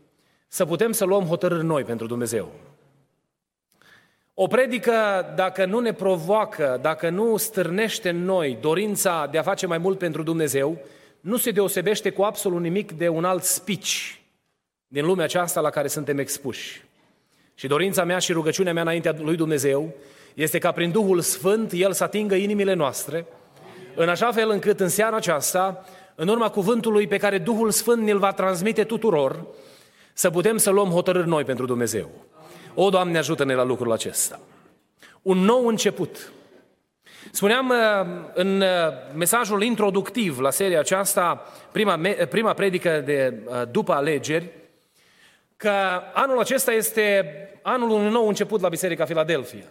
să 0.48 0.64
putem 0.64 0.92
să 0.92 1.04
luăm 1.04 1.24
hotărâri 1.24 1.64
noi 1.64 1.84
pentru 1.84 2.06
Dumnezeu. 2.06 2.52
O 4.42 4.46
predică, 4.46 4.92
dacă 5.34 5.64
nu 5.64 5.78
ne 5.78 5.92
provoacă, 5.92 6.78
dacă 6.82 7.08
nu 7.08 7.36
stârnește 7.36 8.08
în 8.08 8.24
noi 8.24 8.58
dorința 8.60 9.28
de 9.30 9.38
a 9.38 9.42
face 9.42 9.66
mai 9.66 9.78
mult 9.78 9.98
pentru 9.98 10.22
Dumnezeu, 10.22 10.78
nu 11.20 11.36
se 11.36 11.50
deosebește 11.50 12.10
cu 12.10 12.22
absolut 12.22 12.60
nimic 12.60 12.92
de 12.92 13.08
un 13.08 13.24
alt 13.24 13.42
speech 13.42 13.90
din 14.86 15.04
lumea 15.06 15.24
aceasta 15.24 15.60
la 15.60 15.70
care 15.70 15.88
suntem 15.88 16.18
expuși. 16.18 16.84
Și 17.54 17.66
dorința 17.66 18.04
mea 18.04 18.18
și 18.18 18.32
rugăciunea 18.32 18.72
mea 18.72 18.82
înaintea 18.82 19.16
lui 19.18 19.36
Dumnezeu 19.36 19.94
este 20.34 20.58
ca 20.58 20.72
prin 20.72 20.90
Duhul 20.90 21.20
Sfânt 21.20 21.72
El 21.72 21.92
să 21.92 22.04
atingă 22.04 22.34
inimile 22.34 22.74
noastre, 22.74 23.26
în 23.94 24.08
așa 24.08 24.32
fel 24.32 24.50
încât 24.50 24.80
în 24.80 24.88
seara 24.88 25.16
aceasta, 25.16 25.84
în 26.14 26.28
urma 26.28 26.48
cuvântului 26.48 27.06
pe 27.06 27.16
care 27.16 27.38
Duhul 27.38 27.70
Sfânt 27.70 28.02
ne-l 28.02 28.18
va 28.18 28.32
transmite 28.32 28.84
tuturor, 28.84 29.46
să 30.12 30.30
putem 30.30 30.56
să 30.56 30.70
luăm 30.70 30.88
hotărâri 30.88 31.28
noi 31.28 31.44
pentru 31.44 31.66
Dumnezeu. 31.66 32.10
O, 32.74 32.90
Doamne, 32.90 33.18
ajută-ne 33.18 33.54
la 33.54 33.62
lucrul 33.62 33.92
acesta. 33.92 34.40
Un 35.22 35.38
nou 35.38 35.66
început. 35.66 36.32
Spuneam 37.30 37.68
uh, 37.68 38.30
în 38.34 38.60
uh, 38.60 38.68
mesajul 39.14 39.62
introductiv 39.62 40.38
la 40.38 40.50
seria 40.50 40.78
aceasta, 40.78 41.46
prima, 41.72 42.00
prima 42.28 42.52
predică 42.52 43.00
de 43.00 43.42
uh, 43.44 43.62
după 43.70 43.92
alegeri, 43.92 44.48
că 45.56 45.72
anul 46.14 46.38
acesta 46.38 46.72
este 46.72 47.34
anul 47.62 47.90
unui 47.90 48.10
nou 48.10 48.28
început 48.28 48.60
la 48.60 48.68
Biserica 48.68 49.04
Filadelfia. 49.04 49.64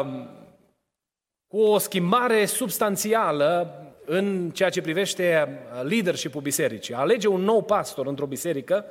Um, 0.00 0.28
cu 1.46 1.60
o 1.60 1.78
schimbare 1.78 2.44
substanțială 2.44 3.76
în 4.04 4.50
ceea 4.50 4.70
ce 4.70 4.80
privește 4.80 5.58
leadership-ul 5.82 6.40
bisericii. 6.40 6.94
A 6.94 6.98
alege 6.98 7.28
un 7.28 7.40
nou 7.40 7.62
pastor 7.62 8.06
într-o 8.06 8.26
biserică 8.26 8.84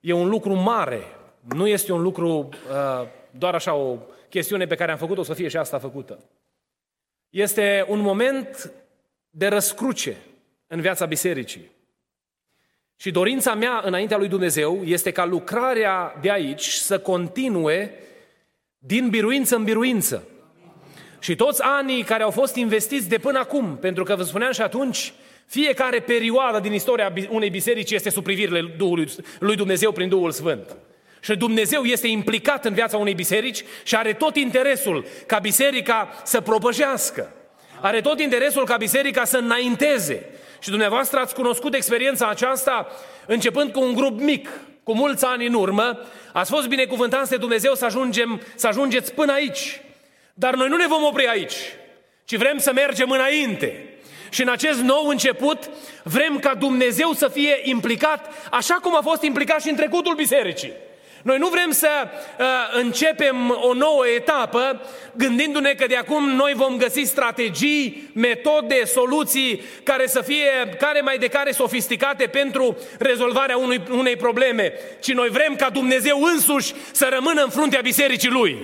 e 0.00 0.12
un 0.12 0.28
lucru 0.28 0.54
mare, 0.54 1.02
nu 1.48 1.66
este 1.66 1.92
un 1.92 2.02
lucru, 2.02 2.48
uh, 2.70 3.06
doar 3.30 3.54
așa 3.54 3.74
o 3.74 3.96
chestiune 4.28 4.66
pe 4.66 4.74
care 4.74 4.90
am 4.90 4.98
făcut-o 4.98 5.22
să 5.22 5.34
fie 5.34 5.48
și 5.48 5.56
asta 5.56 5.78
făcută. 5.78 6.18
Este 7.30 7.84
un 7.88 8.00
moment 8.00 8.72
de 9.30 9.46
răscruce 9.46 10.16
în 10.66 10.80
viața 10.80 11.06
bisericii. 11.06 11.70
Și 12.96 13.10
dorința 13.10 13.54
mea 13.54 13.80
înaintea 13.84 14.16
lui 14.16 14.28
Dumnezeu 14.28 14.82
este 14.84 15.10
ca 15.10 15.24
lucrarea 15.24 16.18
de 16.20 16.30
aici 16.30 16.66
să 16.66 16.98
continue 16.98 17.94
din 18.78 19.08
biruință 19.08 19.56
în 19.56 19.64
biruință. 19.64 20.28
Și 21.18 21.36
toți 21.36 21.62
anii 21.62 22.02
care 22.02 22.22
au 22.22 22.30
fost 22.30 22.54
investiți 22.54 23.08
de 23.08 23.18
până 23.18 23.38
acum, 23.38 23.76
pentru 23.76 24.04
că 24.04 24.16
vă 24.16 24.22
spuneam 24.22 24.52
și 24.52 24.60
atunci, 24.60 25.12
fiecare 25.46 26.00
perioadă 26.00 26.60
din 26.60 26.72
istoria 26.72 27.12
unei 27.28 27.50
biserici 27.50 27.90
este 27.90 28.10
sub 28.10 28.24
privirile 28.24 28.74
Duhului, 28.76 29.08
lui 29.38 29.56
Dumnezeu 29.56 29.92
prin 29.92 30.08
Duhul 30.08 30.30
Sfânt. 30.30 30.76
Și 31.24 31.36
Dumnezeu 31.36 31.82
este 31.82 32.06
implicat 32.06 32.64
în 32.64 32.74
viața 32.74 32.96
unei 32.96 33.14
biserici 33.14 33.64
și 33.82 33.96
are 33.96 34.12
tot 34.12 34.36
interesul 34.36 35.06
ca 35.26 35.38
biserica 35.38 36.20
să 36.24 36.40
propăjească. 36.40 37.32
Are 37.80 38.00
tot 38.00 38.20
interesul 38.20 38.64
ca 38.64 38.76
biserica 38.76 39.24
să 39.24 39.36
înainteze. 39.36 40.26
Și 40.58 40.68
dumneavoastră 40.68 41.18
ați 41.18 41.34
cunoscut 41.34 41.74
experiența 41.74 42.26
aceasta 42.26 42.86
începând 43.26 43.72
cu 43.72 43.80
un 43.80 43.94
grup 43.94 44.20
mic, 44.20 44.48
cu 44.82 44.94
mulți 44.94 45.24
ani 45.24 45.46
în 45.46 45.54
urmă. 45.54 45.98
Ați 46.32 46.50
fost 46.50 46.68
binecuvântați 46.68 47.30
de 47.30 47.36
Dumnezeu 47.36 47.74
să, 47.74 47.84
ajungem, 47.84 48.40
să 48.54 48.66
ajungeți 48.66 49.12
până 49.12 49.32
aici. 49.32 49.80
Dar 50.34 50.54
noi 50.54 50.68
nu 50.68 50.76
ne 50.76 50.86
vom 50.86 51.04
opri 51.04 51.26
aici, 51.26 51.54
ci 52.24 52.36
vrem 52.36 52.58
să 52.58 52.72
mergem 52.72 53.10
înainte. 53.10 53.88
Și 54.30 54.42
în 54.42 54.48
acest 54.48 54.80
nou 54.80 55.06
început 55.06 55.70
vrem 56.02 56.38
ca 56.38 56.54
Dumnezeu 56.54 57.12
să 57.12 57.28
fie 57.28 57.60
implicat 57.62 58.48
așa 58.50 58.74
cum 58.74 58.96
a 58.96 59.00
fost 59.02 59.22
implicat 59.22 59.62
și 59.62 59.68
în 59.68 59.76
trecutul 59.76 60.14
bisericii. 60.14 60.72
Noi 61.24 61.38
nu 61.38 61.48
vrem 61.48 61.70
să 61.70 61.88
uh, 62.38 62.46
începem 62.72 63.58
o 63.60 63.74
nouă 63.74 64.06
etapă 64.06 64.80
gândindu-ne 65.12 65.74
că 65.74 65.86
de 65.86 65.96
acum 65.96 66.28
noi 66.28 66.52
vom 66.54 66.76
găsi 66.76 67.02
strategii, 67.02 68.10
metode, 68.14 68.84
soluții 68.84 69.62
care 69.82 70.06
să 70.06 70.20
fie 70.20 70.76
care 70.78 71.00
mai 71.00 71.18
de 71.18 71.26
care 71.26 71.50
sofisticate 71.50 72.26
pentru 72.26 72.76
rezolvarea 72.98 73.56
unui, 73.56 73.82
unei 73.90 74.16
probleme, 74.16 74.72
ci 75.00 75.12
noi 75.12 75.28
vrem 75.28 75.56
ca 75.56 75.70
Dumnezeu 75.70 76.22
însuși 76.22 76.74
să 76.92 77.08
rămână 77.10 77.42
în 77.42 77.50
fruntea 77.50 77.80
bisericii 77.80 78.30
Lui. 78.30 78.58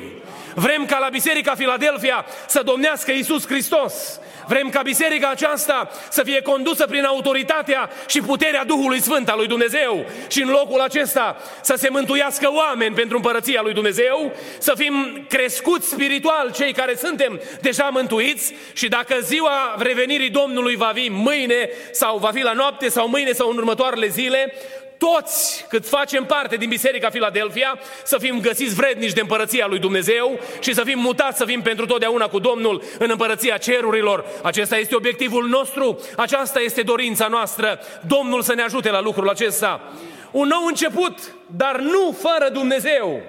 Vrem 0.55 0.87
ca 0.87 0.99
la 0.99 1.09
Biserica 1.09 1.55
Filadelfia 1.55 2.25
să 2.47 2.63
domnească 2.63 3.11
Isus 3.11 3.47
Hristos. 3.47 4.21
Vrem 4.51 4.69
ca 4.69 4.83
biserica 4.83 5.29
aceasta 5.29 5.91
să 6.09 6.23
fie 6.23 6.43
condusă 6.43 6.87
prin 6.87 7.05
autoritatea 7.05 7.91
și 8.07 8.21
puterea 8.21 8.65
Duhului 8.65 9.01
Sfânt 9.01 9.29
al 9.29 9.37
lui 9.37 9.47
Dumnezeu 9.47 10.07
și 10.29 10.43
în 10.43 10.49
locul 10.49 10.81
acesta 10.81 11.37
să 11.61 11.75
se 11.77 11.89
mântuiască 11.89 12.53
oameni 12.53 12.95
pentru 12.95 13.17
împărăția 13.17 13.61
lui 13.63 13.73
Dumnezeu, 13.73 14.33
să 14.59 14.73
fim 14.77 15.27
crescuți 15.29 15.89
spiritual 15.89 16.53
cei 16.53 16.73
care 16.73 16.95
suntem 16.95 17.41
deja 17.61 17.89
mântuiți 17.93 18.55
și 18.73 18.89
dacă 18.89 19.17
ziua 19.23 19.77
revenirii 19.79 20.31
Domnului 20.31 20.77
va 20.77 20.93
fi 20.95 21.09
mâine 21.11 21.69
sau 21.93 22.19
va 22.19 22.31
fi 22.31 22.43
la 22.43 22.53
noapte 22.53 22.89
sau 22.89 23.09
mâine 23.09 23.33
sau 23.33 23.51
în 23.51 23.57
următoarele 23.57 24.07
zile, 24.07 24.55
toți 25.01 25.67
cât 25.69 25.89
facem 25.89 26.25
parte 26.25 26.57
din 26.57 26.69
Biserica 26.69 27.11
Filadelfia 27.11 27.79
să 28.05 28.19
fim 28.19 28.41
găsiți 28.41 28.75
vrednici 28.75 29.13
de 29.13 29.21
împărăția 29.21 29.67
lui 29.67 29.79
Dumnezeu 29.79 30.39
și 30.61 30.75
să 30.75 30.83
fim 30.85 30.99
mutați 30.99 31.37
să 31.37 31.45
fim 31.45 31.63
pentru 31.63 31.87
totdeauna 31.87 32.29
cu 32.29 32.39
Domnul 32.39 32.83
în 32.99 33.11
împărăția 33.11 33.57
cerurilor. 33.57 34.25
Acesta 34.43 34.77
este 34.77 34.95
obiectivul 34.95 35.49
nostru, 35.49 36.01
aceasta 36.17 36.61
este 36.61 36.83
dorința 36.83 37.27
noastră. 37.27 37.81
Domnul 38.07 38.43
să 38.43 38.55
ne 38.55 38.63
ajute 38.63 38.91
la 38.91 39.01
lucrul 39.01 39.29
acesta. 39.29 39.93
Un 40.31 40.49
nou 40.49 40.65
început, 40.67 41.35
dar 41.47 41.79
nu 41.79 42.17
fără 42.19 42.51
Dumnezeu. 42.53 43.23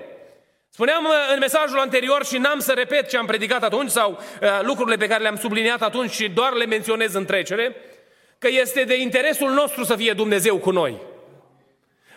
Spuneam 0.69 1.03
uh, 1.03 1.11
în 1.33 1.39
mesajul 1.39 1.79
anterior 1.79 2.25
și 2.25 2.37
n-am 2.37 2.59
să 2.59 2.71
repet 2.71 3.09
ce 3.09 3.17
am 3.17 3.25
predicat 3.25 3.63
atunci 3.63 3.89
sau 3.89 4.11
uh, 4.41 4.49
lucrurile 4.61 4.95
pe 4.95 5.07
care 5.07 5.21
le-am 5.21 5.37
subliniat 5.37 5.81
atunci 5.81 6.11
și 6.11 6.29
doar 6.29 6.53
le 6.53 6.65
menționez 6.65 7.13
în 7.13 7.25
trecere, 7.25 7.75
că 8.37 8.47
este 8.51 8.83
de 8.83 8.99
interesul 8.99 9.49
nostru 9.49 9.83
să 9.83 9.95
fie 9.95 10.13
Dumnezeu 10.13 10.57
cu 10.57 10.71
noi. 10.71 11.10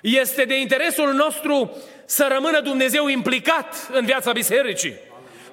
Este 0.05 0.45
de 0.45 0.61
interesul 0.61 1.13
nostru 1.13 1.77
să 2.05 2.27
rămână 2.33 2.61
Dumnezeu 2.61 3.09
implicat 3.09 3.89
în 3.93 4.05
viața 4.05 4.33
bisericii. 4.33 4.95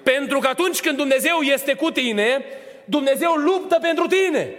Pentru 0.04 0.40
că 0.40 0.48
atunci 0.48 0.80
când 0.80 0.98
Dumnezeu 0.98 1.40
este 1.40 1.74
cu 1.74 1.92
tine, 1.92 2.46
Dumnezeu 2.86 3.34
luptă 3.34 3.78
pentru 3.82 4.08
tine. 4.08 4.56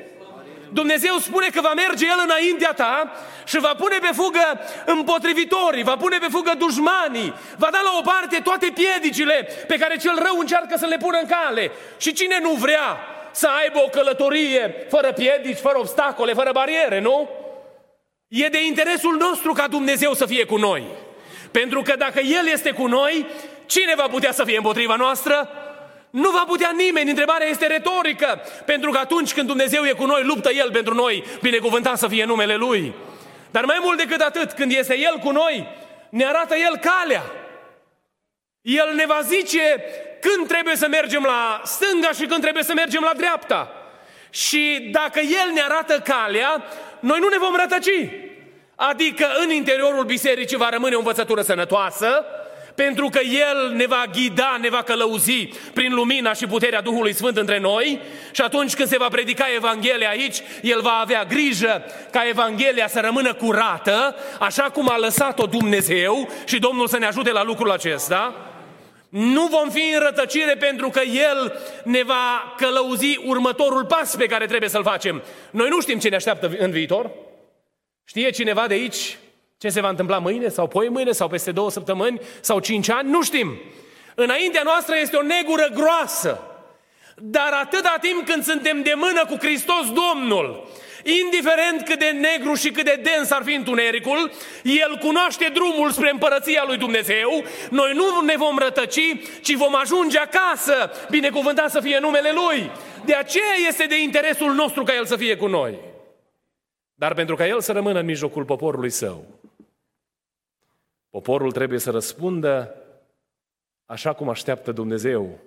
Dumnezeu 0.73 1.17
spune 1.19 1.47
că 1.47 1.61
va 1.61 1.73
merge 1.75 2.07
El 2.07 2.21
înaintea 2.25 2.73
ta 2.73 3.13
și 3.45 3.59
va 3.59 3.75
pune 3.79 3.99
pe 4.01 4.11
fugă 4.15 4.61
împotrivitorii, 4.85 5.83
va 5.83 5.97
pune 5.97 6.19
pe 6.19 6.27
fugă 6.31 6.53
dușmanii, 6.59 7.35
va 7.57 7.69
da 7.73 7.81
la 7.83 7.91
o 7.99 8.03
parte 8.03 8.41
toate 8.45 8.73
piedicile 8.75 9.49
pe 9.67 9.77
care 9.77 9.97
cel 9.97 10.15
rău 10.15 10.39
încearcă 10.39 10.77
să 10.79 10.87
le 10.87 10.97
pună 10.97 11.19
în 11.19 11.27
cale. 11.27 11.71
Și 11.97 12.13
cine 12.13 12.39
nu 12.43 12.51
vrea 12.51 12.99
să 13.33 13.49
aibă 13.63 13.79
o 13.79 13.89
călătorie 13.89 14.87
fără 14.89 15.13
piedici, 15.13 15.59
fără 15.59 15.79
obstacole, 15.79 16.33
fără 16.33 16.51
bariere, 16.53 17.01
nu? 17.01 17.42
E 18.35 18.49
de 18.49 18.65
interesul 18.65 19.17
nostru 19.17 19.53
ca 19.53 19.69
Dumnezeu 19.69 20.15
să 20.15 20.27
fie 20.27 20.45
cu 20.45 20.57
noi. 20.57 20.85
Pentru 21.51 21.83
că 21.83 21.95
dacă 21.97 22.21
El 22.21 22.47
este 22.53 22.71
cu 22.71 22.87
noi, 22.87 23.27
cine 23.67 23.95
va 23.97 24.09
putea 24.09 24.33
să 24.33 24.45
fie 24.45 24.57
împotriva 24.57 24.97
noastră? 24.97 25.49
Nu 26.11 26.31
va 26.31 26.45
putea 26.47 26.73
nimeni. 26.77 27.09
Întrebarea 27.09 27.47
este 27.47 27.67
retorică. 27.67 28.41
Pentru 28.65 28.91
că 28.91 28.99
atunci 28.99 29.33
când 29.33 29.47
Dumnezeu 29.47 29.85
e 29.85 29.93
cu 29.93 30.05
noi, 30.05 30.23
luptă 30.23 30.51
El 30.51 30.71
pentru 30.71 30.95
noi, 30.95 31.25
binecuvântat 31.41 31.99
să 31.99 32.09
fie 32.09 32.25
numele 32.25 32.57
Lui. 32.57 32.95
Dar 33.51 33.65
mai 33.65 33.79
mult 33.83 33.99
decât 33.99 34.21
atât, 34.21 34.53
când 34.53 34.73
este 34.73 34.99
El 34.99 35.19
cu 35.19 35.31
noi, 35.31 35.69
ne 36.09 36.25
arată 36.25 36.55
El 36.57 36.77
calea. 36.77 37.23
El 38.61 38.95
ne 38.95 39.05
va 39.07 39.21
zice 39.23 39.85
când 40.21 40.49
trebuie 40.49 40.77
să 40.77 40.89
mergem 40.89 41.23
la 41.23 41.63
stânga 41.65 42.11
și 42.13 42.27
când 42.27 42.41
trebuie 42.41 42.63
să 42.63 42.73
mergem 42.75 43.03
la 43.03 43.13
dreapta. 43.17 43.82
Și 44.33 44.89
dacă 44.93 45.21
El 45.21 45.53
ne 45.55 45.61
arată 45.61 46.01
calea, 46.05 46.65
noi 47.01 47.19
nu 47.21 47.29
ne 47.29 47.39
vom 47.39 47.57
rătăci. 47.57 48.11
Adică 48.75 49.27
în 49.43 49.51
interiorul 49.51 50.05
bisericii 50.05 50.57
va 50.57 50.69
rămâne 50.69 50.95
o 50.95 50.99
învățătură 50.99 51.43
sănătoasă, 51.43 52.25
pentru 52.75 53.09
că 53.09 53.21
El 53.23 53.73
ne 53.75 53.87
va 53.87 54.05
ghida, 54.13 54.59
ne 54.61 54.69
va 54.69 54.83
călăuzi 54.83 55.49
prin 55.73 55.95
lumina 55.95 56.33
și 56.33 56.47
puterea 56.47 56.81
Duhului 56.81 57.13
Sfânt 57.13 57.37
între 57.37 57.59
noi 57.59 58.01
și 58.31 58.41
atunci 58.41 58.75
când 58.75 58.89
se 58.89 58.99
va 58.99 59.09
predica 59.09 59.45
Evanghelia 59.57 60.09
aici, 60.09 60.37
El 60.63 60.81
va 60.81 60.99
avea 61.01 61.25
grijă 61.25 61.85
ca 62.11 62.29
Evanghelia 62.29 62.89
să 62.89 63.01
rămână 63.01 63.35
curată, 63.35 64.17
așa 64.41 64.63
cum 64.63 64.89
a 64.91 64.99
lăsat-o 64.99 65.47
Dumnezeu 65.47 66.29
și 66.45 66.59
Domnul 66.59 66.89
să 66.89 66.99
ne 66.99 67.07
ajute 67.07 67.33
la 67.33 67.43
lucrul 67.43 67.71
acesta. 67.71 68.52
Nu 69.13 69.47
vom 69.47 69.71
fi 69.71 69.93
în 69.95 70.01
rătăcire 70.01 70.57
pentru 70.57 70.89
că 70.89 71.01
El 71.01 71.61
ne 71.85 72.03
va 72.03 72.55
călăuzi 72.57 73.21
următorul 73.25 73.85
pas 73.85 74.17
pe 74.17 74.27
care 74.27 74.47
trebuie 74.47 74.69
să-l 74.69 74.83
facem. 74.83 75.23
Noi 75.51 75.69
nu 75.69 75.81
știm 75.81 75.99
ce 75.99 76.09
ne 76.09 76.17
așteaptă 76.17 76.57
în 76.59 76.71
viitor. 76.71 77.11
Știe 78.05 78.31
cineva 78.31 78.67
de 78.67 78.75
aici 78.75 79.19
ce 79.59 79.69
se 79.69 79.81
va 79.81 79.89
întâmpla 79.89 80.19
mâine 80.19 80.49
sau 80.49 80.67
poi 80.67 80.89
mâine 80.89 81.13
sau 81.13 81.29
peste 81.29 81.53
două 81.53 81.71
săptămâni 81.71 82.21
sau 82.41 82.59
cinci 82.59 82.89
ani? 82.89 83.11
Nu 83.11 83.23
știm. 83.23 83.61
Înaintea 84.15 84.63
noastră 84.65 84.95
este 85.01 85.17
o 85.17 85.23
negură 85.23 85.69
groasă. 85.75 86.41
Dar 87.17 87.53
atâta 87.63 87.97
timp 88.01 88.27
când 88.27 88.45
suntem 88.45 88.83
de 88.83 88.93
mână 88.97 89.27
cu 89.27 89.37
Hristos 89.39 89.93
Domnul, 89.93 90.69
indiferent 91.05 91.83
cât 91.85 91.99
de 91.99 92.11
negru 92.11 92.55
și 92.55 92.71
cât 92.71 92.85
de 92.85 93.01
dens 93.03 93.31
ar 93.31 93.43
fi 93.45 93.55
întunericul, 93.55 94.31
El 94.63 94.99
cunoaște 95.01 95.51
drumul 95.55 95.91
spre 95.91 96.11
împărăția 96.11 96.65
lui 96.67 96.77
Dumnezeu, 96.77 97.45
noi 97.71 97.93
nu 97.95 98.21
ne 98.21 98.37
vom 98.37 98.59
rătăci, 98.59 99.17
ci 99.43 99.55
vom 99.55 99.75
ajunge 99.77 100.19
acasă, 100.19 100.91
binecuvântat 101.11 101.71
să 101.71 101.81
fie 101.81 101.99
numele 101.99 102.33
Lui. 102.33 102.71
De 103.05 103.15
aceea 103.15 103.55
este 103.69 103.85
de 103.85 104.03
interesul 104.03 104.53
nostru 104.55 104.83
ca 104.83 104.95
El 104.95 105.07
să 105.07 105.17
fie 105.17 105.37
cu 105.37 105.47
noi. 105.47 105.79
Dar 106.95 107.15
pentru 107.15 107.37
ca 107.37 107.47
El 107.47 107.61
să 107.61 107.73
rămână 107.73 107.99
în 107.99 108.07
mijlocul 108.07 108.45
poporului 108.45 108.91
Său, 108.91 109.25
Poporul 111.13 111.53
trebuie 111.53 111.79
să 111.79 111.91
răspundă 111.91 112.75
așa 113.87 114.13
cum 114.13 114.29
așteaptă 114.29 114.73
Dumnezeu 114.73 115.39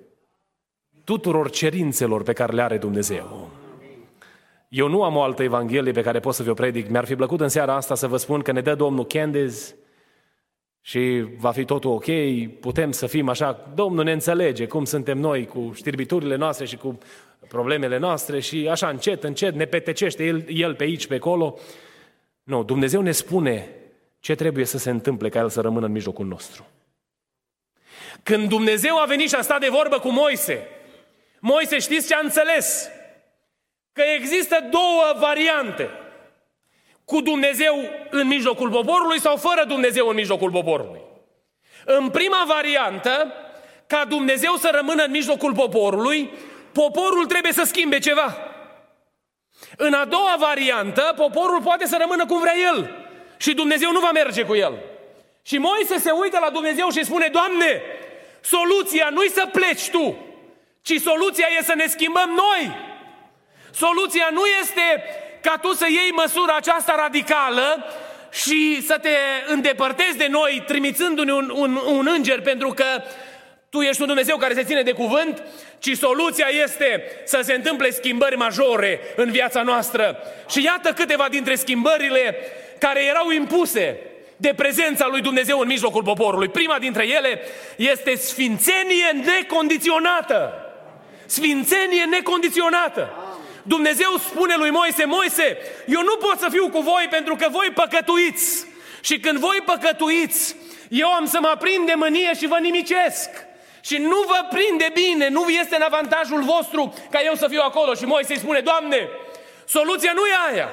tuturor 1.03 1.49
cerințelor 1.49 2.23
pe 2.23 2.33
care 2.33 2.53
le 2.53 2.61
are 2.61 2.77
Dumnezeu. 2.77 3.49
Eu 4.75 4.87
nu 4.87 5.03
am 5.03 5.15
o 5.15 5.21
altă 5.21 5.43
evanghelie 5.43 5.91
pe 5.91 6.01
care 6.01 6.19
pot 6.19 6.33
să 6.33 6.43
vă 6.43 6.53
predic. 6.53 6.89
Mi-ar 6.89 7.05
fi 7.05 7.15
plăcut 7.15 7.39
în 7.39 7.47
seara 7.47 7.75
asta 7.75 7.95
să 7.95 8.07
vă 8.07 8.17
spun 8.17 8.41
că 8.41 8.51
ne 8.51 8.61
dă 8.61 8.75
Domnul 8.75 9.05
Candiz 9.05 9.75
și 10.81 11.25
va 11.37 11.51
fi 11.51 11.65
totul 11.65 11.91
ok, 11.91 12.05
putem 12.59 12.91
să 12.91 13.07
fim 13.07 13.29
așa, 13.29 13.71
Domnul 13.75 14.03
ne 14.03 14.11
înțelege 14.11 14.67
cum 14.67 14.85
suntem 14.85 15.17
noi 15.17 15.45
cu 15.45 15.71
știrbiturile 15.75 16.35
noastre 16.35 16.65
și 16.65 16.77
cu 16.77 16.97
problemele 17.47 17.97
noastre 17.97 18.39
și 18.39 18.67
așa 18.69 18.89
încet, 18.89 19.23
încet 19.23 19.55
ne 19.55 19.65
petecește 19.65 20.23
El, 20.23 20.45
el 20.47 20.75
pe 20.75 20.83
aici, 20.83 21.07
pe 21.07 21.15
acolo. 21.15 21.57
Nu, 22.43 22.63
Dumnezeu 22.63 23.01
ne 23.01 23.11
spune 23.11 23.69
ce 24.19 24.35
trebuie 24.35 24.65
să 24.65 24.77
se 24.77 24.89
întâmple 24.89 25.29
ca 25.29 25.39
El 25.39 25.49
să 25.49 25.61
rămână 25.61 25.85
în 25.85 25.91
mijlocul 25.91 26.25
nostru? 26.25 26.65
Când 28.23 28.49
Dumnezeu 28.49 28.97
a 28.97 29.05
venit 29.05 29.29
și 29.29 29.35
a 29.35 29.41
stat 29.41 29.59
de 29.59 29.69
vorbă 29.71 29.99
cu 29.99 30.09
Moise, 30.09 30.67
Moise 31.39 31.79
știți 31.79 32.07
ce 32.07 32.15
a 32.15 32.19
înțeles? 32.23 32.89
Că 33.95 34.03
există 34.15 34.67
două 34.69 35.13
variante. 35.17 35.89
Cu 37.05 37.21
Dumnezeu 37.21 37.89
în 38.09 38.27
mijlocul 38.27 38.69
poporului 38.69 39.19
sau 39.19 39.37
fără 39.37 39.63
Dumnezeu 39.67 40.07
în 40.07 40.15
mijlocul 40.15 40.51
poporului. 40.51 40.99
În 41.85 42.09
prima 42.09 42.43
variantă, 42.47 43.33
ca 43.87 44.05
Dumnezeu 44.05 44.55
să 44.55 44.69
rămână 44.73 45.03
în 45.03 45.11
mijlocul 45.11 45.53
poporului, 45.53 46.29
poporul 46.71 47.25
trebuie 47.25 47.51
să 47.51 47.63
schimbe 47.63 47.99
ceva. 47.99 48.37
În 49.77 49.93
a 49.93 50.05
doua 50.05 50.35
variantă, 50.39 51.13
poporul 51.15 51.61
poate 51.61 51.85
să 51.85 51.97
rămână 51.99 52.25
cum 52.25 52.39
vrea 52.39 52.57
el. 52.57 53.07
Și 53.37 53.53
Dumnezeu 53.53 53.91
nu 53.91 53.99
va 53.99 54.11
merge 54.11 54.43
cu 54.43 54.55
el. 54.55 54.73
Și 55.41 55.57
Moise 55.57 55.97
se 55.97 56.11
uită 56.11 56.39
la 56.41 56.49
Dumnezeu 56.49 56.89
și 56.89 57.05
spune, 57.05 57.27
Doamne, 57.31 57.81
soluția 58.41 59.09
nu-i 59.11 59.29
să 59.29 59.49
pleci 59.51 59.89
Tu, 59.89 60.17
ci 60.81 61.01
soluția 61.01 61.47
e 61.59 61.63
să 61.63 61.73
ne 61.75 61.85
schimbăm 61.87 62.29
noi. 62.29 62.84
Soluția 63.75 64.29
nu 64.31 64.41
este 64.61 65.03
ca 65.41 65.57
tu 65.61 65.73
să 65.73 65.85
iei 65.89 66.11
măsura 66.11 66.55
aceasta 66.55 66.95
radicală 66.97 67.85
și 68.31 68.81
să 68.85 68.97
te 69.01 69.09
îndepărtezi 69.47 70.17
de 70.17 70.27
noi, 70.29 70.63
trimițându-ne 70.67 71.33
un, 71.33 71.51
un, 71.55 71.79
un 71.85 72.07
înger, 72.15 72.41
pentru 72.41 72.69
că 72.69 72.85
tu 73.69 73.81
ești 73.81 74.01
un 74.01 74.07
Dumnezeu 74.07 74.37
care 74.37 74.53
se 74.53 74.63
ține 74.63 74.81
de 74.81 74.91
cuvânt, 74.91 75.43
ci 75.79 75.97
soluția 75.97 76.47
este 76.63 77.03
să 77.23 77.39
se 77.43 77.53
întâmple 77.53 77.89
schimbări 77.89 78.37
majore 78.37 78.99
în 79.15 79.31
viața 79.31 79.61
noastră. 79.61 80.17
Și 80.49 80.63
iată 80.63 80.93
câteva 80.93 81.27
dintre 81.29 81.55
schimbările 81.55 82.35
care 82.79 83.03
erau 83.03 83.31
impuse 83.31 83.97
de 84.37 84.53
prezența 84.55 85.07
lui 85.07 85.21
Dumnezeu 85.21 85.59
în 85.59 85.67
mijlocul 85.67 86.03
poporului. 86.03 86.47
Prima 86.47 86.79
dintre 86.79 87.07
ele 87.07 87.41
este 87.75 88.15
sfințenie 88.15 89.11
necondiționată. 89.25 90.53
Sfințenie 91.25 92.03
necondiționată. 92.03 93.24
Dumnezeu 93.67 94.17
spune 94.29 94.55
lui 94.55 94.69
Moise, 94.69 95.05
Moise, 95.05 95.57
eu 95.85 96.01
nu 96.01 96.15
pot 96.15 96.39
să 96.39 96.47
fiu 96.51 96.69
cu 96.69 96.79
voi 96.79 97.07
pentru 97.09 97.35
că 97.35 97.47
voi 97.49 97.71
păcătuiți. 97.73 98.65
Și 99.01 99.19
când 99.19 99.37
voi 99.37 99.61
păcătuiți, 99.65 100.55
eu 100.89 101.13
am 101.13 101.25
să 101.25 101.37
mă 101.41 101.47
aprind 101.47 101.85
de 101.85 101.93
mânie 101.95 102.33
și 102.33 102.47
vă 102.47 102.57
nimicesc. 102.61 103.29
Și 103.81 103.97
nu 103.97 104.23
vă 104.27 104.47
prinde 104.49 104.91
bine, 104.93 105.29
nu 105.29 105.49
este 105.49 105.75
în 105.75 105.81
avantajul 105.81 106.41
vostru 106.43 106.93
ca 107.09 107.21
eu 107.21 107.35
să 107.35 107.47
fiu 107.47 107.61
acolo. 107.63 107.93
Și 107.93 108.05
Moise 108.05 108.33
îi 108.33 108.39
spune, 108.39 108.59
Doamne, 108.59 109.09
soluția 109.65 110.11
nu 110.13 110.25
e 110.25 110.53
aia. 110.53 110.69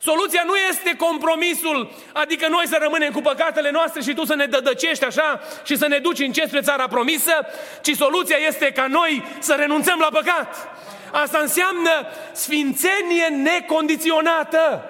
Soluția 0.00 0.42
nu 0.46 0.56
este 0.56 0.96
compromisul, 0.96 1.92
adică 2.12 2.48
noi 2.48 2.66
să 2.66 2.78
rămânem 2.80 3.12
cu 3.12 3.20
păcatele 3.20 3.70
noastre 3.70 4.02
și 4.02 4.14
tu 4.14 4.24
să 4.24 4.34
ne 4.34 4.46
dădăcești 4.46 5.04
așa 5.04 5.40
și 5.64 5.76
să 5.76 5.86
ne 5.86 5.98
duci 5.98 6.18
încet 6.18 6.46
spre 6.46 6.60
țara 6.60 6.88
promisă, 6.88 7.46
ci 7.82 7.96
soluția 7.96 8.36
este 8.36 8.72
ca 8.72 8.86
noi 8.86 9.24
să 9.38 9.54
renunțăm 9.54 9.98
la 9.98 10.08
păcat. 10.12 10.68
Asta 11.12 11.38
înseamnă 11.38 11.90
sfințenie 12.32 13.28
necondiționată. 13.42 14.84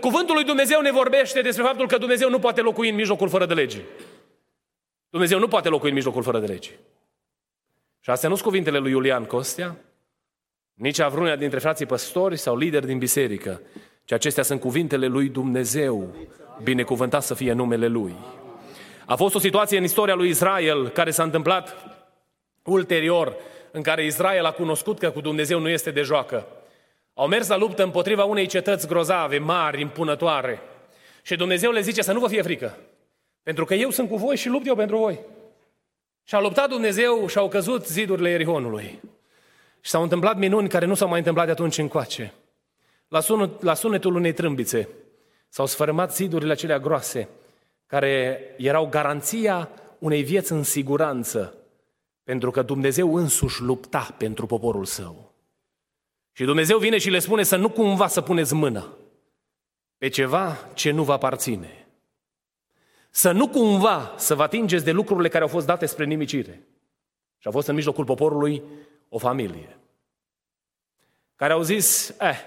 Cuvântul 0.00 0.34
lui 0.34 0.44
Dumnezeu 0.44 0.80
ne 0.80 0.90
vorbește 0.90 1.40
despre 1.40 1.64
faptul 1.64 1.86
că 1.86 1.98
Dumnezeu 1.98 2.30
nu 2.30 2.38
poate 2.38 2.60
locui 2.60 2.88
în 2.88 2.94
mijlocul 2.94 3.28
fără 3.28 3.46
de 3.46 3.54
lege. 3.54 3.80
Dumnezeu 5.10 5.38
nu 5.38 5.48
poate 5.48 5.68
locui 5.68 5.88
în 5.88 5.94
mijlocul 5.94 6.22
fără 6.22 6.38
de 6.38 6.46
lege. 6.46 6.70
Și 8.00 8.10
astea 8.10 8.28
nu 8.28 8.34
sunt 8.34 8.46
cuvintele 8.46 8.78
lui 8.78 8.90
Iulian 8.90 9.24
Costea, 9.24 9.76
nici 10.74 10.98
a 10.98 11.08
vreunea 11.08 11.36
dintre 11.36 11.58
frații 11.58 11.86
păstori 11.86 12.36
sau 12.36 12.56
lideri 12.56 12.86
din 12.86 12.98
biserică, 12.98 13.60
ci 14.04 14.12
acestea 14.12 14.42
sunt 14.42 14.60
cuvintele 14.60 15.06
lui 15.06 15.28
Dumnezeu, 15.28 16.14
binecuvântat 16.62 17.22
să 17.22 17.34
fie 17.34 17.52
numele 17.52 17.86
Lui. 17.86 18.14
A 19.06 19.16
fost 19.16 19.34
o 19.34 19.38
situație 19.38 19.78
în 19.78 19.84
istoria 19.84 20.14
lui 20.14 20.28
Israel 20.28 20.88
care 20.88 21.10
s-a 21.10 21.22
întâmplat 21.22 21.76
ulterior, 22.62 23.36
în 23.70 23.82
care 23.82 24.04
Israel 24.04 24.44
a 24.44 24.52
cunoscut 24.52 24.98
că 24.98 25.10
cu 25.10 25.20
Dumnezeu 25.20 25.58
nu 25.58 25.68
este 25.68 25.90
de 25.90 26.02
joacă. 26.02 26.46
Au 27.14 27.26
mers 27.26 27.48
la 27.48 27.56
luptă 27.56 27.82
împotriva 27.82 28.24
unei 28.24 28.46
cetăți 28.46 28.86
grozave, 28.86 29.38
mari, 29.38 29.80
impunătoare. 29.80 30.60
Și 31.22 31.36
Dumnezeu 31.36 31.70
le 31.70 31.80
zice 31.80 32.02
să 32.02 32.12
nu 32.12 32.20
vă 32.20 32.28
fie 32.28 32.42
frică, 32.42 32.76
pentru 33.42 33.64
că 33.64 33.74
eu 33.74 33.90
sunt 33.90 34.08
cu 34.08 34.16
voi 34.16 34.36
și 34.36 34.48
lupt 34.48 34.66
eu 34.66 34.74
pentru 34.74 34.96
voi. 34.96 35.18
Și 36.24 36.34
a 36.34 36.40
luptat 36.40 36.68
Dumnezeu 36.68 37.26
și 37.26 37.38
au 37.38 37.48
căzut 37.48 37.86
zidurile 37.86 38.30
Erihonului. 38.30 39.00
Și 39.80 39.90
s-au 39.90 40.02
întâmplat 40.02 40.36
minuni 40.36 40.68
care 40.68 40.86
nu 40.86 40.94
s-au 40.94 41.08
mai 41.08 41.18
întâmplat 41.18 41.44
de 41.46 41.52
atunci 41.52 41.78
încoace. 41.78 42.32
La, 43.08 43.20
sunul, 43.20 43.58
la 43.60 43.74
sunetul 43.74 44.14
unei 44.14 44.32
trâmbițe 44.32 44.88
s-au 45.48 45.66
sfărâmat 45.66 46.14
zidurile 46.14 46.52
acelea 46.52 46.78
groase, 46.78 47.28
care 47.86 48.40
erau 48.56 48.86
garanția 48.86 49.68
unei 49.98 50.22
vieți 50.22 50.52
în 50.52 50.62
siguranță, 50.62 51.54
pentru 52.30 52.50
că 52.50 52.62
Dumnezeu 52.62 53.14
însuși 53.14 53.62
lupta 53.62 54.14
pentru 54.18 54.46
poporul 54.46 54.84
său. 54.84 55.32
Și 56.32 56.44
Dumnezeu 56.44 56.78
vine 56.78 56.98
și 56.98 57.10
le 57.10 57.18
spune 57.18 57.42
să 57.42 57.56
nu 57.56 57.70
cumva 57.70 58.06
să 58.06 58.20
puneți 58.20 58.54
mână 58.54 58.96
pe 59.98 60.08
ceva 60.08 60.70
ce 60.74 60.90
nu 60.90 61.04
vă 61.04 61.12
aparține. 61.12 61.86
Să 63.10 63.32
nu 63.32 63.48
cumva 63.48 64.14
să 64.16 64.34
vă 64.34 64.42
atingeți 64.42 64.84
de 64.84 64.90
lucrurile 64.90 65.28
care 65.28 65.42
au 65.42 65.48
fost 65.48 65.66
date 65.66 65.86
spre 65.86 66.04
nimicire. 66.04 66.66
Și 67.38 67.48
a 67.48 67.50
fost 67.50 67.68
în 67.68 67.74
mijlocul 67.74 68.04
poporului 68.04 68.62
o 69.08 69.18
familie 69.18 69.78
care 71.34 71.52
au 71.52 71.62
zis, 71.62 72.08
eh, 72.20 72.38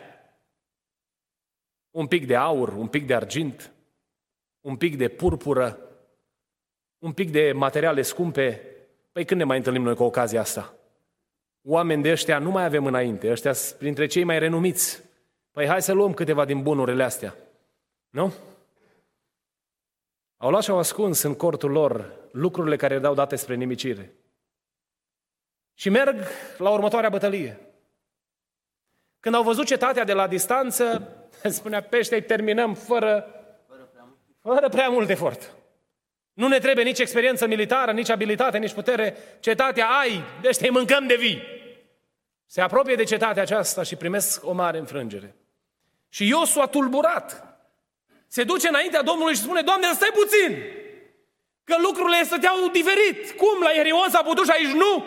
un 1.91 2.07
pic 2.07 2.27
de 2.27 2.35
aur, 2.35 2.69
un 2.69 2.87
pic 2.87 3.05
de 3.05 3.15
argint, 3.15 3.73
un 4.61 4.77
pic 4.77 4.97
de 4.97 5.07
purpură, 5.07 5.79
un 6.99 7.13
pic 7.13 7.31
de 7.31 7.51
materiale 7.51 8.01
scumpe, 8.01 8.67
păi 9.13 9.25
când 9.25 9.39
ne 9.39 9.45
mai 9.45 9.57
întâlnim 9.57 9.83
noi 9.83 9.95
cu 9.95 10.03
ocazia 10.03 10.39
asta? 10.39 10.73
Oameni 11.61 12.01
de 12.01 12.11
ăștia 12.11 12.39
nu 12.39 12.49
mai 12.51 12.65
avem 12.65 12.85
înainte, 12.85 13.31
ăștia 13.31 13.53
printre 13.77 14.05
cei 14.05 14.23
mai 14.23 14.39
renumiți. 14.39 15.03
Păi 15.51 15.67
hai 15.67 15.81
să 15.81 15.91
luăm 15.91 16.13
câteva 16.13 16.45
din 16.45 16.61
bunurile 16.61 17.03
astea. 17.03 17.35
Nu? 18.09 18.33
Au 20.37 20.49
luat 20.49 20.63
și 20.63 20.69
au 20.69 20.77
ascuns 20.77 21.21
în 21.21 21.35
cortul 21.35 21.71
lor 21.71 22.11
lucrurile 22.31 22.75
care 22.75 22.99
dau 22.99 23.13
date 23.13 23.35
spre 23.35 23.55
nimicire. 23.55 24.13
Și 25.73 25.89
merg 25.89 26.23
la 26.57 26.69
următoarea 26.69 27.09
bătălie. 27.09 27.59
Când 29.19 29.35
au 29.35 29.43
văzut 29.43 29.65
cetatea 29.65 30.03
de 30.03 30.13
la 30.13 30.27
distanță, 30.27 31.07
spunea 31.49 31.81
pește, 31.81 32.21
terminăm 32.21 32.73
fără, 32.73 33.25
fără 34.39 34.69
prea 34.69 34.89
mult 34.89 35.09
efort. 35.09 35.55
Nu 36.33 36.47
ne 36.47 36.59
trebuie 36.59 36.85
nici 36.85 36.99
experiență 36.99 37.47
militară, 37.47 37.91
nici 37.91 38.09
abilitate, 38.09 38.57
nici 38.57 38.73
putere. 38.73 39.17
Cetatea 39.39 39.87
ai, 39.87 40.23
deci 40.41 40.57
te 40.57 40.69
mâncăm 40.69 41.07
de 41.07 41.15
vii. 41.15 41.41
Se 42.45 42.61
apropie 42.61 42.95
de 42.95 43.03
cetatea 43.03 43.41
aceasta 43.41 43.83
și 43.83 43.95
primesc 43.95 44.45
o 44.45 44.51
mare 44.51 44.77
înfrângere. 44.77 45.35
Și 46.09 46.27
Iosu 46.27 46.59
a 46.59 46.67
tulburat. 46.67 47.57
Se 48.27 48.43
duce 48.43 48.67
înaintea 48.67 49.01
Domnului 49.01 49.33
și 49.33 49.41
spune, 49.41 49.61
Doamne, 49.61 49.87
stai 49.93 50.11
puțin! 50.13 50.57
Că 51.63 51.75
lucrurile 51.81 52.23
stăteau 52.23 52.69
diferit. 52.71 53.31
Cum? 53.37 53.61
La 53.61 53.69
Ierion 53.71 54.09
s-a 54.09 54.21
putut 54.21 54.45
și 54.45 54.51
aici 54.51 54.73
nu? 54.73 55.03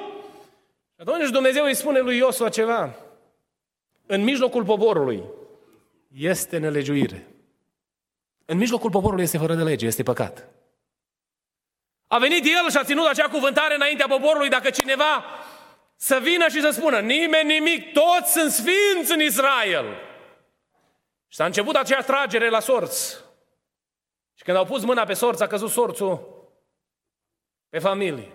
Și 0.94 1.00
atunci 1.00 1.30
Dumnezeu 1.30 1.64
îi 1.64 1.74
spune 1.74 2.00
lui 2.00 2.16
Iosua 2.16 2.48
ceva. 2.48 2.94
În 4.06 4.22
mijlocul 4.22 4.64
poporului 4.64 5.22
este 6.16 6.58
nelegiuire. 6.58 7.26
În 8.44 8.56
mijlocul 8.56 8.90
poporului 8.90 9.24
este 9.24 9.38
fără 9.38 9.54
de 9.54 9.62
lege, 9.62 9.86
este 9.86 10.02
păcat. 10.02 10.48
A 12.06 12.18
venit 12.18 12.44
el 12.44 12.70
și 12.70 12.76
a 12.76 12.84
ținut 12.84 13.06
acea 13.06 13.28
cuvântare 13.28 13.74
înaintea 13.74 14.06
poporului 14.06 14.48
dacă 14.48 14.70
cineva 14.70 15.24
să 15.96 16.18
vină 16.22 16.48
și 16.48 16.60
să 16.60 16.70
spună 16.70 17.00
nimeni 17.00 17.52
nimic, 17.52 17.92
toți 17.92 18.32
sunt 18.32 18.52
sfinți 18.52 19.12
în 19.12 19.20
Israel. 19.20 19.84
Și 21.28 21.36
s-a 21.36 21.44
început 21.44 21.74
acea 21.74 22.02
tragere 22.02 22.48
la 22.48 22.60
sorți. 22.60 23.16
Și 24.34 24.44
când 24.44 24.56
au 24.56 24.64
pus 24.64 24.84
mâna 24.84 25.04
pe 25.04 25.12
sorți, 25.12 25.42
a 25.42 25.46
căzut 25.46 25.70
sorțul 25.70 26.34
pe 27.68 27.78
familie. 27.78 28.32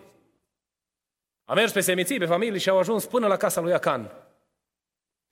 A 1.45 1.53
mers 1.53 1.71
pe 1.71 1.81
seminții, 1.81 2.19
pe 2.19 2.25
familie 2.25 2.59
și 2.59 2.69
au 2.69 2.77
ajuns 2.77 3.05
până 3.05 3.27
la 3.27 3.37
casa 3.37 3.61
lui 3.61 3.73
Acan. 3.73 4.11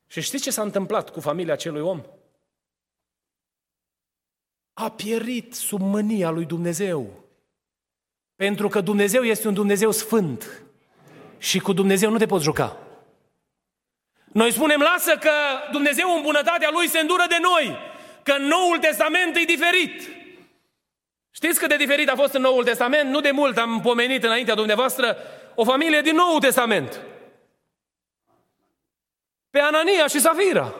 Și 0.08 0.22
știți 0.22 0.44
ce 0.44 0.52
s-a 0.52 0.62
întâmplat 0.62 1.10
cu 1.10 1.20
familia 1.20 1.54
acelui 1.54 1.82
om? 1.82 2.04
A 4.74 4.92
pierit 4.92 5.54
sub 5.54 5.82
mânia 5.82 6.30
lui 6.30 6.46
Dumnezeu. 6.46 7.29
Pentru 8.46 8.68
că 8.68 8.82
Dumnezeu 8.82 9.24
este 9.24 9.48
un 9.48 9.54
Dumnezeu 9.54 9.92
sfânt. 9.92 10.62
Și 11.38 11.60
cu 11.60 11.74
Dumnezeu 11.74 12.10
nu 12.12 12.18
te 12.18 12.26
poți 12.26 12.44
juca. 12.44 12.78
Noi 14.32 14.52
spunem, 14.52 14.80
lasă 14.80 15.18
că 15.18 15.32
Dumnezeu 15.72 16.16
în 16.16 16.22
bunătatea 16.22 16.70
Lui 16.72 16.88
se 16.88 17.00
îndură 17.00 17.26
de 17.30 17.38
noi. 17.42 17.78
Că 18.24 18.32
în 18.32 18.44
Noul 18.44 18.78
Testament 18.78 19.36
e 19.36 19.44
diferit. 19.44 20.10
Știți 21.32 21.60
cât 21.60 21.70
de 21.70 21.76
diferit 21.76 22.10
a 22.10 22.16
fost 22.16 22.34
în 22.34 22.42
Noul 22.42 22.64
Testament? 22.64 23.10
Nu 23.10 23.22
de 23.22 23.32
mult 23.32 23.58
am 23.58 23.82
pomenit 23.82 24.24
înaintea 24.24 24.56
dumneavoastră 24.56 25.18
o 25.56 25.64
familie 25.64 26.02
din 26.02 26.16
Noul 26.16 26.40
Testament. 26.40 27.02
Pe 29.50 29.60
Anania 29.60 30.08
și 30.08 30.20
Safira. 30.20 30.76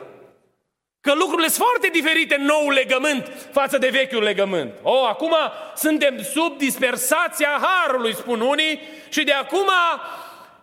Că 1.00 1.12
lucrurile 1.14 1.48
sunt 1.48 1.66
foarte 1.66 1.88
diferite 1.88 2.34
în 2.34 2.44
nou 2.44 2.68
legământ 2.68 3.48
față 3.52 3.78
de 3.78 3.88
vechiul 3.88 4.22
legământ. 4.22 4.72
O, 4.82 4.90
oh, 4.90 5.08
acum 5.08 5.34
suntem 5.76 6.22
sub 6.22 6.58
dispersația 6.58 7.60
harului, 7.62 8.14
spun 8.14 8.40
unii, 8.40 8.80
și 9.08 9.24
de 9.24 9.32
acum 9.32 9.68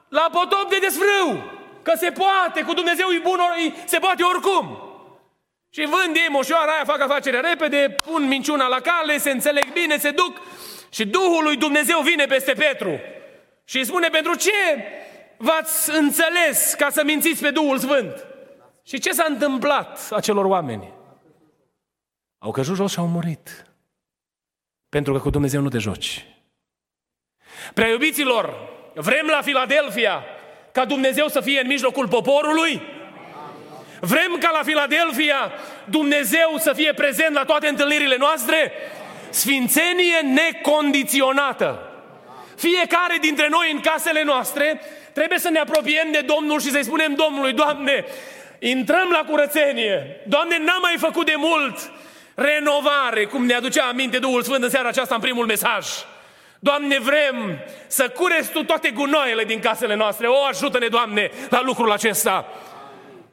la 0.09 0.29
potop 0.31 0.69
de 0.69 0.77
desfrâu. 0.81 1.51
Că 1.81 1.93
se 1.95 2.11
poate, 2.11 2.61
cu 2.61 2.73
Dumnezeu 2.73 3.07
e 3.09 3.19
bun, 3.23 3.39
se 3.85 3.97
poate 3.97 4.23
oricum. 4.23 4.81
Și 5.69 5.81
vând 5.85 6.15
ei 6.15 6.27
moșoara 6.29 6.71
aia, 6.71 6.83
fac 6.85 7.01
afacerea 7.01 7.39
repede, 7.39 7.95
pun 8.05 8.27
minciuna 8.27 8.67
la 8.67 8.79
cale, 8.79 9.17
se 9.17 9.31
înțeleg 9.31 9.71
bine, 9.73 9.97
se 9.97 10.11
duc 10.11 10.41
și 10.89 11.05
Duhul 11.05 11.43
lui 11.43 11.57
Dumnezeu 11.57 11.99
vine 11.99 12.25
peste 12.25 12.53
Petru 12.53 12.99
și 13.65 13.77
îi 13.77 13.85
spune, 13.85 14.07
pentru 14.07 14.35
ce 14.35 14.51
v-ați 15.37 15.97
înțeles 15.97 16.73
ca 16.73 16.89
să 16.89 17.03
mințiți 17.03 17.41
pe 17.41 17.49
Duhul 17.49 17.77
Sfânt? 17.77 18.26
Și 18.87 18.99
ce 18.99 19.11
s-a 19.11 19.25
întâmplat 19.29 20.07
acelor 20.11 20.45
oameni? 20.45 20.93
Au 22.39 22.51
căzut 22.51 22.75
jos 22.75 22.91
și 22.91 22.99
au 22.99 23.07
murit. 23.07 23.65
Pentru 24.89 25.13
că 25.13 25.19
cu 25.19 25.29
Dumnezeu 25.29 25.61
nu 25.61 25.69
te 25.69 25.77
joci. 25.77 26.25
Prea 27.73 27.87
iubiților, 27.87 28.69
vrem 28.93 29.25
la 29.25 29.41
Filadelfia 29.41 30.23
ca 30.71 30.85
Dumnezeu 30.85 31.27
să 31.27 31.41
fie 31.41 31.59
în 31.59 31.67
mijlocul 31.67 32.07
poporului? 32.07 32.81
Vrem 33.99 34.37
ca 34.39 34.49
la 34.51 34.63
Filadelfia 34.63 35.51
Dumnezeu 35.85 36.57
să 36.57 36.73
fie 36.73 36.93
prezent 36.93 37.33
la 37.33 37.43
toate 37.43 37.67
întâlnirile 37.67 38.15
noastre? 38.17 38.71
Sfințenie 39.29 40.19
necondiționată. 40.21 41.91
Fiecare 42.55 43.17
dintre 43.21 43.47
noi 43.49 43.71
în 43.71 43.79
casele 43.79 44.23
noastre 44.23 44.81
trebuie 45.13 45.39
să 45.39 45.49
ne 45.49 45.59
apropiem 45.59 46.11
de 46.11 46.21
Domnul 46.21 46.59
și 46.59 46.71
să-i 46.71 46.83
spunem 46.83 47.13
Domnului, 47.13 47.53
Doamne, 47.53 48.05
intrăm 48.59 49.09
la 49.11 49.23
curățenie. 49.27 50.21
Doamne, 50.27 50.57
n-am 50.57 50.79
mai 50.81 50.95
făcut 50.97 51.25
de 51.25 51.35
mult 51.37 51.91
renovare, 52.35 53.25
cum 53.25 53.45
ne 53.45 53.53
aducea 53.53 53.87
aminte 53.87 54.19
Duhul 54.19 54.41
Sfânt 54.41 54.63
în 54.63 54.69
seara 54.69 54.87
aceasta 54.87 55.15
în 55.15 55.21
primul 55.21 55.45
mesaj. 55.45 55.87
Doamne, 56.59 56.99
vrem 56.99 57.59
să 57.87 58.09
cureți 58.09 58.51
Tu 58.51 58.63
toate 58.63 58.91
gunoaiele 58.91 59.43
din 59.43 59.59
casele 59.59 59.95
noastre. 59.95 60.27
O, 60.27 60.43
ajută-ne, 60.43 60.87
Doamne, 60.87 61.31
la 61.49 61.61
lucrul 61.61 61.91
acesta. 61.91 62.45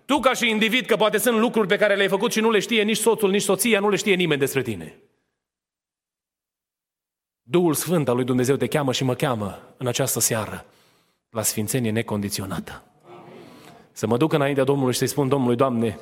Tu 0.05 0.21
ca 0.21 0.33
și 0.33 0.49
individ, 0.49 0.87
că 0.87 0.97
poate 0.97 1.19
sunt 1.19 1.39
lucruri 1.39 1.69
pe 1.69 1.77
care 1.77 1.95
le-ai 1.95 2.09
făcut 2.09 2.33
și 2.33 2.41
nu 2.41 2.51
le 2.51 2.59
știe 2.59 2.83
nici 2.83 2.97
soțul, 2.97 3.31
nici 3.31 3.43
soția, 3.43 3.81
nu 3.81 3.89
le 3.89 3.97
știe 3.97 4.15
nimeni 4.15 4.41
despre 4.41 4.63
tine. 4.63 4.99
Duhul 7.43 7.75
Sfânt 7.75 8.09
al 8.09 8.15
lui 8.15 8.25
Dumnezeu 8.25 8.57
te 8.57 8.67
cheamă 8.67 8.93
și 8.93 9.05
mă 9.05 9.15
cheamă 9.15 9.75
în 9.77 9.87
această 9.87 10.21
seară 10.21 10.65
la 11.31 11.43
sfințenie 11.43 11.91
necondiționată. 11.91 12.83
Să 13.97 14.07
mă 14.07 14.17
duc 14.17 14.33
înaintea 14.33 14.65
Domnului 14.65 14.93
și 14.93 14.99
să-i 14.99 15.09
spun 15.09 15.29
Domnului, 15.29 15.57
Doamne, 15.57 15.99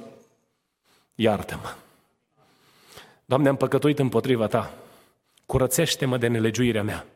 iartă-mă. 1.14 1.74
Doamne, 3.24 3.48
am 3.48 3.56
păcătuit 3.56 3.98
împotriva 3.98 4.46
Ta. 4.46 4.74
Curățește-mă 5.46 6.16
de 6.16 6.26
nelegiuirea 6.26 6.82
mea. 6.82 7.06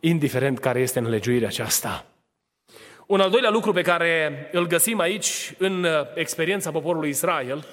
Indiferent 0.00 0.58
care 0.58 0.80
este 0.80 1.00
nelegiuirea 1.00 1.48
aceasta. 1.48 2.06
Un 3.06 3.20
al 3.20 3.30
doilea 3.30 3.50
lucru 3.50 3.72
pe 3.72 3.82
care 3.82 4.48
îl 4.52 4.66
găsim 4.66 4.98
aici 4.98 5.54
în 5.58 5.84
uh, 5.84 5.90
experiența 6.14 6.70
poporului 6.70 7.08
Israel 7.08 7.66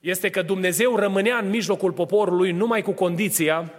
este 0.00 0.30
că 0.30 0.42
Dumnezeu 0.42 0.96
rămânea 0.96 1.38
în 1.38 1.48
mijlocul 1.48 1.92
poporului 1.92 2.52
numai 2.52 2.82
cu 2.82 2.92
condiția 2.92 3.72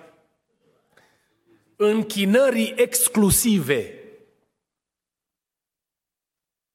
închinării 1.75 2.73
exclusive 2.75 3.98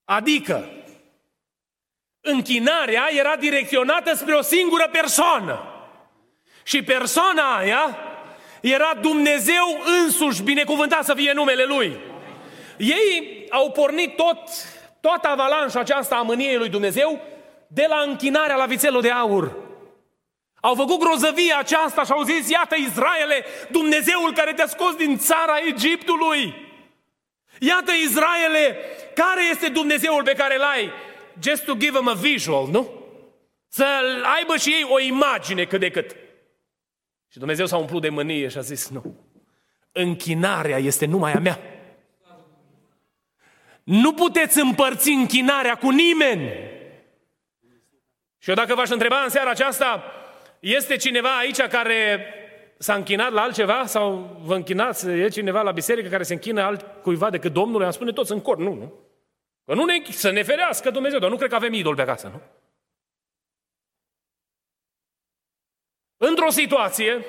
Adică, 0.04 0.68
închinarea 2.20 3.08
era 3.10 3.36
direcționată 3.36 4.14
spre 4.14 4.34
o 4.34 4.42
singură 4.42 4.88
persoană. 4.92 5.68
Și 6.62 6.82
persoana 6.82 7.56
aia 7.56 7.98
era 8.60 8.94
Dumnezeu 9.00 9.82
însuși, 10.02 10.42
binecuvântat 10.42 11.04
să 11.04 11.14
fie 11.14 11.32
numele 11.32 11.64
Lui. 11.64 11.96
Ei 12.76 13.46
au 13.50 13.70
pornit 13.70 14.16
tot, 14.16 14.38
toată 15.00 15.28
avalanșa 15.28 15.80
aceasta 15.80 16.16
a 16.16 16.22
mâniei 16.22 16.56
lui 16.56 16.68
Dumnezeu 16.68 17.20
de 17.66 17.86
la 17.88 18.00
închinarea 18.00 18.56
la 18.56 18.66
vițelul 18.66 19.00
de 19.00 19.10
aur. 19.10 19.56
Au 20.60 20.74
făcut 20.74 20.98
grozăvia 20.98 21.58
aceasta 21.58 22.04
și 22.04 22.12
au 22.12 22.22
zis, 22.22 22.48
iată 22.48 22.74
Israele, 22.74 23.44
Dumnezeul 23.70 24.32
care 24.32 24.52
te-a 24.52 24.66
scos 24.66 24.94
din 24.94 25.18
țara 25.18 25.58
Egiptului. 25.66 26.54
Iată 27.66 27.92
Israele, 28.04 28.76
care 29.14 29.40
este 29.50 29.68
Dumnezeul 29.68 30.22
pe 30.22 30.32
care 30.32 30.54
îl 30.54 30.62
ai? 30.62 30.90
Just 31.42 31.64
to 31.64 31.76
give 31.76 31.92
them 31.92 32.08
a 32.08 32.12
visual, 32.12 32.68
nu? 32.68 32.90
Să 33.68 33.86
aibă 34.36 34.56
și 34.56 34.70
ei 34.70 34.86
o 34.88 35.00
imagine 35.00 35.64
cât 35.64 35.80
de 35.80 35.90
cât. 35.90 36.16
Și 37.28 37.38
Dumnezeu 37.38 37.66
s-a 37.66 37.76
umplut 37.76 38.02
de 38.02 38.08
mânie 38.08 38.48
și 38.48 38.58
a 38.58 38.60
zis, 38.60 38.88
nu, 38.88 39.16
închinarea 39.92 40.78
este 40.78 41.06
numai 41.06 41.32
a 41.32 41.38
mea. 41.38 41.60
Nu 43.82 44.12
puteți 44.12 44.60
împărți 44.60 45.10
închinarea 45.10 45.74
cu 45.74 45.90
nimeni. 45.90 46.50
Și 48.38 48.48
eu 48.48 48.54
dacă 48.54 48.74
v-aș 48.74 48.88
întreba 48.88 49.22
în 49.22 49.28
seara 49.28 49.50
aceasta, 49.50 50.04
este 50.60 50.96
cineva 50.96 51.36
aici 51.36 51.60
care 51.60 52.28
s-a 52.78 52.94
închinat 52.94 53.32
la 53.32 53.40
altceva 53.40 53.86
sau 53.86 54.38
vă 54.42 54.54
închinați, 54.54 55.08
e 55.08 55.28
cineva 55.28 55.62
la 55.62 55.72
biserică 55.72 56.08
care 56.08 56.22
se 56.22 56.32
închină 56.32 56.62
alt 56.62 57.02
cuiva 57.02 57.30
decât 57.30 57.52
Domnului? 57.52 57.86
Am 57.86 57.92
spune 57.92 58.12
toți 58.12 58.32
în 58.32 58.40
cor, 58.40 58.58
nu, 58.58 58.74
nu. 58.74 58.92
Că 59.64 59.74
nu 59.74 59.84
ne, 59.84 60.02
să 60.10 60.30
ne 60.30 60.42
ferească 60.42 60.90
Dumnezeu, 60.90 61.18
dar 61.18 61.30
nu 61.30 61.36
cred 61.36 61.48
că 61.48 61.54
avem 61.54 61.72
idol 61.72 61.94
pe 61.94 62.02
acasă, 62.02 62.28
nu? 62.28 62.40
Într-o 66.16 66.50
situație, 66.50 67.24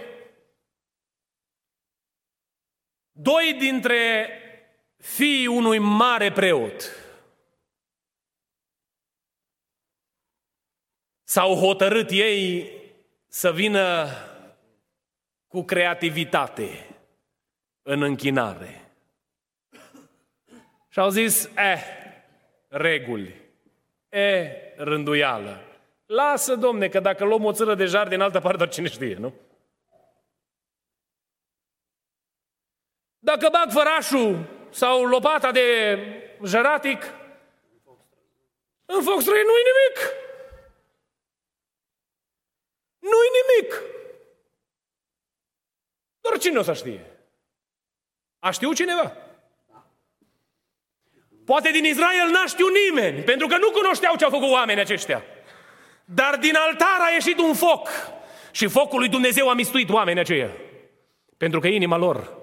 doi 3.11 3.55
dintre 3.59 4.29
fiii 4.97 5.47
unui 5.47 5.77
mare 5.77 6.31
preot 6.31 7.05
s-au 11.23 11.55
hotărât 11.55 12.09
ei 12.09 12.71
să 13.27 13.51
vină 13.51 14.07
cu 15.55 15.63
creativitate 15.63 16.95
în 17.81 18.01
închinare. 18.01 18.91
Și 20.89 20.99
au 20.99 21.09
zis, 21.09 21.49
eh, 21.55 21.81
reguli, 22.67 23.41
e, 24.09 24.51
rânduială. 24.77 25.61
Lasă, 26.05 26.55
domne, 26.55 26.89
că 26.89 26.99
dacă 26.99 27.25
luăm 27.25 27.43
o 27.43 27.51
țără 27.51 27.75
de 27.75 27.85
jar 27.85 28.07
din 28.07 28.21
altă 28.21 28.39
parte, 28.39 28.57
doar 28.57 28.69
cine 28.69 28.87
știe, 28.87 29.15
nu? 29.15 29.33
Dacă 33.19 33.49
bag 33.51 33.71
fărașul 33.71 34.45
sau 34.69 35.05
lopata 35.05 35.51
de 35.51 35.97
jăratic, 36.43 37.01
în 38.85 39.03
foc 39.03 39.21
străin 39.21 39.45
nu-i 39.45 39.63
nimic. 39.71 40.13
Nu-i 42.99 43.29
nimic. 43.39 43.93
Doar 46.25 46.34
cine 46.45 46.59
o 46.59 46.63
să 46.63 46.73
știe? 46.73 47.05
A 48.39 48.51
știut 48.51 48.75
cineva? 48.75 49.13
Poate 51.45 51.69
din 51.71 51.85
Israel 51.85 52.29
n-a 52.31 52.45
știut 52.45 52.71
nimeni, 52.85 53.23
pentru 53.23 53.47
că 53.47 53.57
nu 53.57 53.71
cunoșteau 53.71 54.15
ce 54.15 54.23
au 54.23 54.29
făcut 54.29 54.51
oamenii 54.51 54.81
aceștia. 54.81 55.23
Dar 56.05 56.37
din 56.37 56.55
altar 56.55 56.99
a 56.99 57.13
ieșit 57.13 57.39
un 57.39 57.53
foc 57.53 57.89
și 58.51 58.67
focul 58.67 58.99
lui 58.99 59.09
Dumnezeu 59.09 59.49
a 59.49 59.53
mistuit 59.53 59.89
oamenii 59.89 60.21
aceia. 60.21 60.51
Pentru 61.37 61.59
că 61.59 61.67
inima 61.67 61.97
lor 61.97 62.37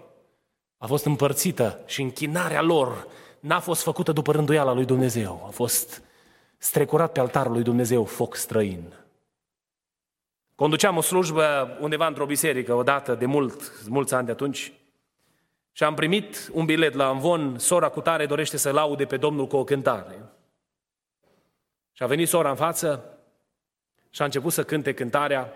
a 0.78 0.86
fost 0.86 1.04
împărțită 1.04 1.82
și 1.86 2.00
închinarea 2.00 2.62
lor 2.62 3.06
n-a 3.40 3.60
fost 3.60 3.82
făcută 3.82 4.12
după 4.12 4.32
rânduiala 4.32 4.72
lui 4.72 4.84
Dumnezeu. 4.84 5.44
A 5.46 5.50
fost 5.50 6.02
strecurat 6.58 7.12
pe 7.12 7.20
altarul 7.20 7.52
lui 7.52 7.62
Dumnezeu 7.62 8.04
foc 8.04 8.36
străin. 8.36 9.01
Conduceam 10.62 10.96
o 10.96 11.00
slujbă 11.00 11.76
undeva 11.80 12.06
într-o 12.06 12.26
biserică 12.26 12.74
odată 12.74 13.14
de 13.14 13.26
mult, 13.26 13.88
mulți 13.88 14.14
ani 14.14 14.26
de 14.26 14.32
atunci 14.32 14.72
și 15.72 15.84
am 15.84 15.94
primit 15.94 16.50
un 16.52 16.64
bilet 16.64 16.94
la 16.94 17.08
Amvon, 17.08 17.58
sora 17.58 17.88
cu 17.88 18.00
tare 18.00 18.26
dorește 18.26 18.56
să 18.56 18.70
laude 18.70 19.04
pe 19.04 19.16
Domnul 19.16 19.46
cu 19.46 19.56
o 19.56 19.64
cântare. 19.64 20.18
Și 21.92 22.02
a 22.02 22.06
venit 22.06 22.28
sora 22.28 22.50
în 22.50 22.56
față 22.56 23.18
și 24.10 24.22
a 24.22 24.24
început 24.24 24.52
să 24.52 24.64
cânte 24.64 24.94
cântarea 24.94 25.52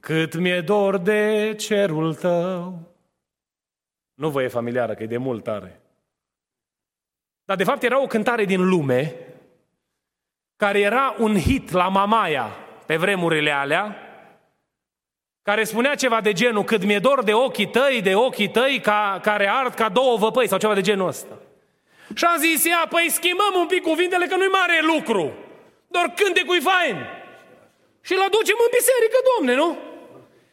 Cât 0.00 0.34
mi-e 0.34 0.60
dor 0.60 0.98
de 0.98 1.54
cerul 1.58 2.14
tău. 2.14 2.78
Nu 4.14 4.30
vă 4.30 4.42
e 4.42 4.48
familiară, 4.48 4.94
că 4.94 5.02
e 5.02 5.06
de 5.06 5.16
mult 5.16 5.42
tare. 5.42 5.80
Dar 7.44 7.56
de 7.56 7.64
fapt 7.64 7.82
era 7.82 8.02
o 8.02 8.06
cântare 8.06 8.44
din 8.44 8.68
lume 8.68 9.14
care 10.56 10.80
era 10.80 11.14
un 11.18 11.38
hit 11.38 11.70
la 11.70 11.88
Mamaia 11.88 12.50
pe 12.86 12.98
vremurile 12.98 13.50
alea, 13.50 13.96
care 15.42 15.64
spunea 15.64 15.94
ceva 15.94 16.20
de 16.20 16.32
genul, 16.32 16.64
cât 16.64 16.84
mi-e 16.84 16.98
dor 16.98 17.22
de 17.22 17.32
ochii 17.32 17.66
tăi, 17.66 18.00
de 18.02 18.14
ochii 18.14 18.50
tăi 18.50 18.80
ca, 18.80 19.18
care 19.22 19.48
ard 19.48 19.74
ca 19.74 19.88
două 19.88 20.16
văpăi 20.16 20.48
sau 20.48 20.58
ceva 20.58 20.74
de 20.74 20.80
genul 20.80 21.08
ăsta. 21.08 21.38
Și 22.14 22.24
am 22.24 22.38
zis, 22.38 22.64
ia, 22.64 22.86
păi 22.88 23.10
schimbăm 23.10 23.52
un 23.54 23.66
pic 23.66 23.82
cuvintele 23.82 24.26
că 24.26 24.36
nu-i 24.36 24.46
mare 24.46 24.80
lucru. 24.82 25.32
Doar 25.86 26.12
cântecul 26.16 26.56
e 26.56 26.60
fain. 26.60 27.06
Și 28.00 28.12
îl 28.12 28.20
aducem 28.20 28.56
în 28.58 28.70
biserică, 28.78 29.18
domne, 29.36 29.54
nu? 29.54 29.78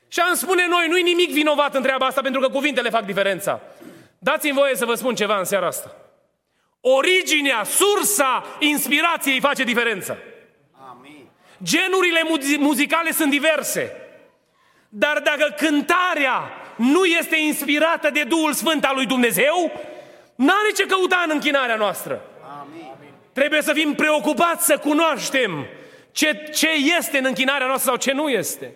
Și 0.08 0.20
am 0.20 0.36
spune 0.36 0.68
noi, 0.68 0.88
nu-i 0.88 1.02
nimic 1.02 1.32
vinovat 1.32 1.76
în 1.76 1.82
treaba 1.82 2.06
asta, 2.06 2.22
pentru 2.22 2.42
că 2.42 2.50
cuvintele 2.50 2.90
fac 2.90 3.06
diferența. 3.06 3.62
Dați-mi 4.20 4.54
voie 4.54 4.76
să 4.76 4.86
vă 4.86 4.94
spun 4.94 5.16
ceva 5.16 5.38
în 5.38 5.44
seara 5.44 5.68
asta. 5.68 5.96
Originea, 6.82 7.64
sursa 7.64 8.46
inspirației 8.60 9.40
face 9.40 9.64
diferența. 9.64 10.18
Amin. 10.90 11.26
Genurile 11.64 12.22
muzicale 12.60 13.12
sunt 13.12 13.30
diverse. 13.30 14.09
Dar 14.90 15.20
dacă 15.20 15.54
cântarea 15.58 16.52
nu 16.76 17.06
este 17.06 17.38
inspirată 17.38 18.10
de 18.10 18.24
Duhul 18.24 18.54
Sfânt 18.54 18.86
al 18.86 18.96
lui 18.96 19.06
Dumnezeu, 19.06 19.72
n-are 20.36 20.72
ce 20.76 20.86
căuta 20.86 21.22
în 21.26 21.32
închinarea 21.34 21.76
noastră. 21.76 22.22
Amin. 22.62 22.92
Trebuie 23.34 23.62
să 23.62 23.74
fim 23.74 23.94
preocupați 23.94 24.66
să 24.66 24.78
cunoaștem 24.78 25.68
ce, 26.12 26.50
ce 26.54 26.70
este 26.98 27.18
în 27.18 27.26
închinarea 27.26 27.68
noastră 27.68 27.90
sau 27.90 28.00
ce 28.00 28.12
nu 28.12 28.30
este. 28.30 28.74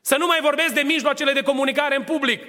Să 0.00 0.16
nu 0.16 0.26
mai 0.26 0.38
vorbesc 0.42 0.74
de 0.74 0.80
mijloacele 0.80 1.32
de 1.32 1.42
comunicare 1.42 1.96
în 1.96 2.02
public. 2.02 2.42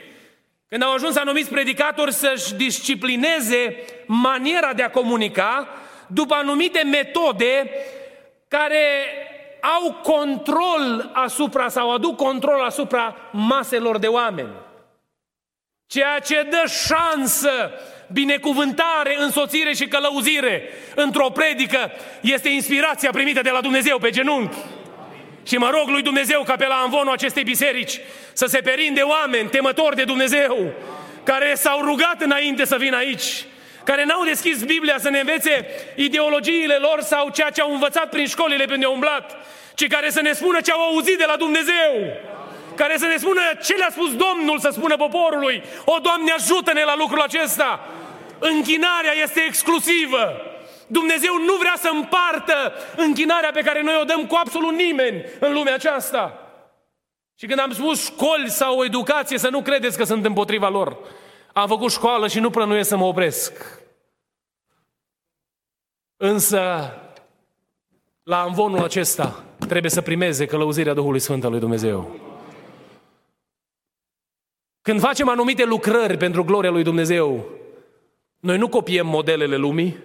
Când 0.70 0.84
au 0.84 0.94
ajuns 0.94 1.16
anumiți 1.16 1.50
predicatori 1.50 2.14
să-și 2.14 2.54
disciplineze 2.54 3.76
maniera 4.06 4.74
de 4.74 4.84
a 4.84 4.90
comunica 4.90 5.68
după 6.08 6.34
anumite 6.34 6.84
metode 6.84 7.70
care 8.48 8.84
au 9.76 9.94
control 9.94 11.10
asupra 11.14 11.70
sau 11.70 11.94
aduc 11.94 12.16
control 12.16 12.62
asupra 12.62 13.16
maselor 13.32 13.98
de 13.98 14.08
oameni. 14.08 14.50
Ceea 15.88 16.20
ce 16.20 16.48
dă 16.50 16.64
șansă, 16.86 17.72
binecuvântare, 18.12 19.16
însoțire 19.20 19.74
și 19.74 19.88
călăuzire 19.88 20.70
într-o 20.96 21.30
predică 21.30 21.92
este 22.22 22.50
inspirația 22.50 23.10
primită 23.12 23.42
de 23.42 23.50
la 23.50 23.62
Dumnezeu 23.62 23.98
pe 23.98 24.10
genunchi. 24.10 24.58
Și 25.44 25.58
mă 25.58 25.70
rog 25.70 25.88
lui 25.88 26.02
Dumnezeu 26.02 26.44
ca 26.44 26.56
pe 26.56 26.68
la 26.68 26.76
anvonul 26.76 27.14
acestei 27.14 27.44
biserici 27.44 28.00
să 28.34 28.46
se 28.46 28.60
perinde 28.60 29.02
oameni 29.02 29.50
temători 29.50 29.96
de 29.96 30.04
Dumnezeu, 30.04 30.74
care 31.24 31.54
s-au 31.56 31.82
rugat 31.82 32.22
înainte 32.22 32.66
să 32.66 32.76
vină 32.76 32.96
aici, 32.96 33.46
care 33.90 34.04
n-au 34.06 34.24
deschis 34.24 34.64
Biblia 34.64 34.98
să 35.00 35.10
ne 35.10 35.20
învețe 35.20 35.66
ideologiile 35.96 36.76
lor 36.76 37.02
sau 37.02 37.30
ceea 37.30 37.50
ce 37.50 37.62
au 37.62 37.72
învățat 37.72 38.10
prin 38.10 38.28
școlile 38.28 38.66
pe 38.66 38.74
unde 38.74 38.86
au 38.86 38.94
umblat, 38.94 39.26
ci 39.76 39.88
care 39.88 40.10
să 40.10 40.22
ne 40.22 40.34
spună 40.34 40.62
ce 40.62 40.72
au 40.72 40.82
auzit 40.82 41.18
de 41.18 41.24
la 41.28 41.36
Dumnezeu. 41.36 41.94
Care 42.76 42.98
să 42.98 43.06
ne 43.06 43.18
spună 43.18 43.42
ce 43.64 43.76
le-a 43.76 43.90
spus 43.92 44.16
Domnul 44.16 44.60
să 44.60 44.70
spună 44.72 44.96
poporului. 44.96 45.64
O, 45.86 45.98
Doamne, 46.02 46.32
ajută-ne 46.32 46.84
la 46.84 46.96
lucrul 46.96 47.22
acesta. 47.22 47.88
Închinarea 48.40 49.14
este 49.24 49.40
exclusivă. 49.48 50.42
Dumnezeu 50.88 51.34
nu 51.38 51.54
vrea 51.54 51.76
să 51.78 51.90
împartă 51.94 52.74
închinarea 52.96 53.52
pe 53.52 53.62
care 53.62 53.82
noi 53.82 53.98
o 54.02 54.04
dăm 54.04 54.26
cu 54.26 54.36
absolut 54.36 54.76
nimeni 54.76 55.24
în 55.40 55.54
lumea 55.54 55.74
aceasta. 55.74 56.24
Și 57.40 57.46
când 57.46 57.60
am 57.60 57.74
spus 57.74 58.06
școli 58.06 58.50
sau 58.50 58.78
o 58.78 58.86
educație, 58.86 59.38
să 59.38 59.50
nu 59.50 59.62
credeți 59.62 59.98
că 59.98 60.04
sunt 60.04 60.26
împotriva 60.26 60.70
lor. 60.70 60.98
Am 61.58 61.68
făcut 61.68 61.92
școală 61.92 62.28
și 62.28 62.40
nu 62.40 62.50
plănuiesc 62.50 62.90
să 62.90 62.98
mă 62.98 63.06
opresc. 63.06 63.82
Însă, 66.18 66.92
la 68.24 68.44
învonul 68.44 68.84
acesta, 68.84 69.44
trebuie 69.60 69.92
să 69.92 70.02
primeze 70.02 70.46
călăuzirea 70.46 70.94
Duhului 70.94 71.20
Sfânt 71.20 71.44
al 71.44 71.52
lui 71.52 71.60
Dumnezeu. 71.60 72.16
Când 74.82 75.00
facem 75.00 75.30
anumite 75.30 75.66
lucrări 75.66 76.18
pentru 76.18 76.44
gloria 76.44 76.70
lui 76.70 76.84
Dumnezeu, 76.84 77.46
noi 78.40 78.58
nu 78.58 78.70
copiem 78.70 79.08
modelele 79.08 79.56
lumii, 79.56 79.98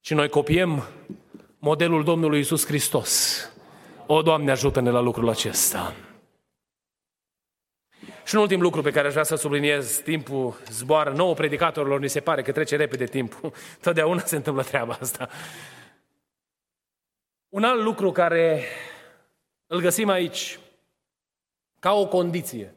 ci 0.00 0.12
noi 0.12 0.28
copiem 0.28 0.88
modelul 1.58 2.04
Domnului 2.04 2.40
Isus 2.40 2.66
Hristos. 2.66 3.38
O, 4.06 4.22
Doamne, 4.22 4.50
ajută-ne 4.50 4.90
la 4.90 5.00
lucrul 5.00 5.28
acesta. 5.28 5.94
Și 8.24 8.34
un 8.34 8.40
ultim 8.40 8.60
lucru 8.60 8.82
pe 8.82 8.90
care 8.90 9.06
aș 9.06 9.12
vrea 9.12 9.24
să 9.24 9.34
subliniez, 9.34 9.96
timpul 9.96 10.56
zboară, 10.68 11.10
nouă 11.10 11.34
predicatorilor 11.34 12.00
ni 12.00 12.08
se 12.08 12.20
pare 12.20 12.42
că 12.42 12.52
trece 12.52 12.76
repede 12.76 13.04
timpul. 13.04 13.52
Totdeauna 13.82 14.20
se 14.20 14.36
întâmplă 14.36 14.62
treaba 14.62 14.96
asta. 15.00 15.28
Un 17.48 17.64
alt 17.64 17.82
lucru 17.82 18.12
care 18.12 18.62
îl 19.66 19.80
găsim 19.80 20.08
aici, 20.08 20.58
ca 21.78 21.92
o 21.92 22.06
condiție, 22.06 22.74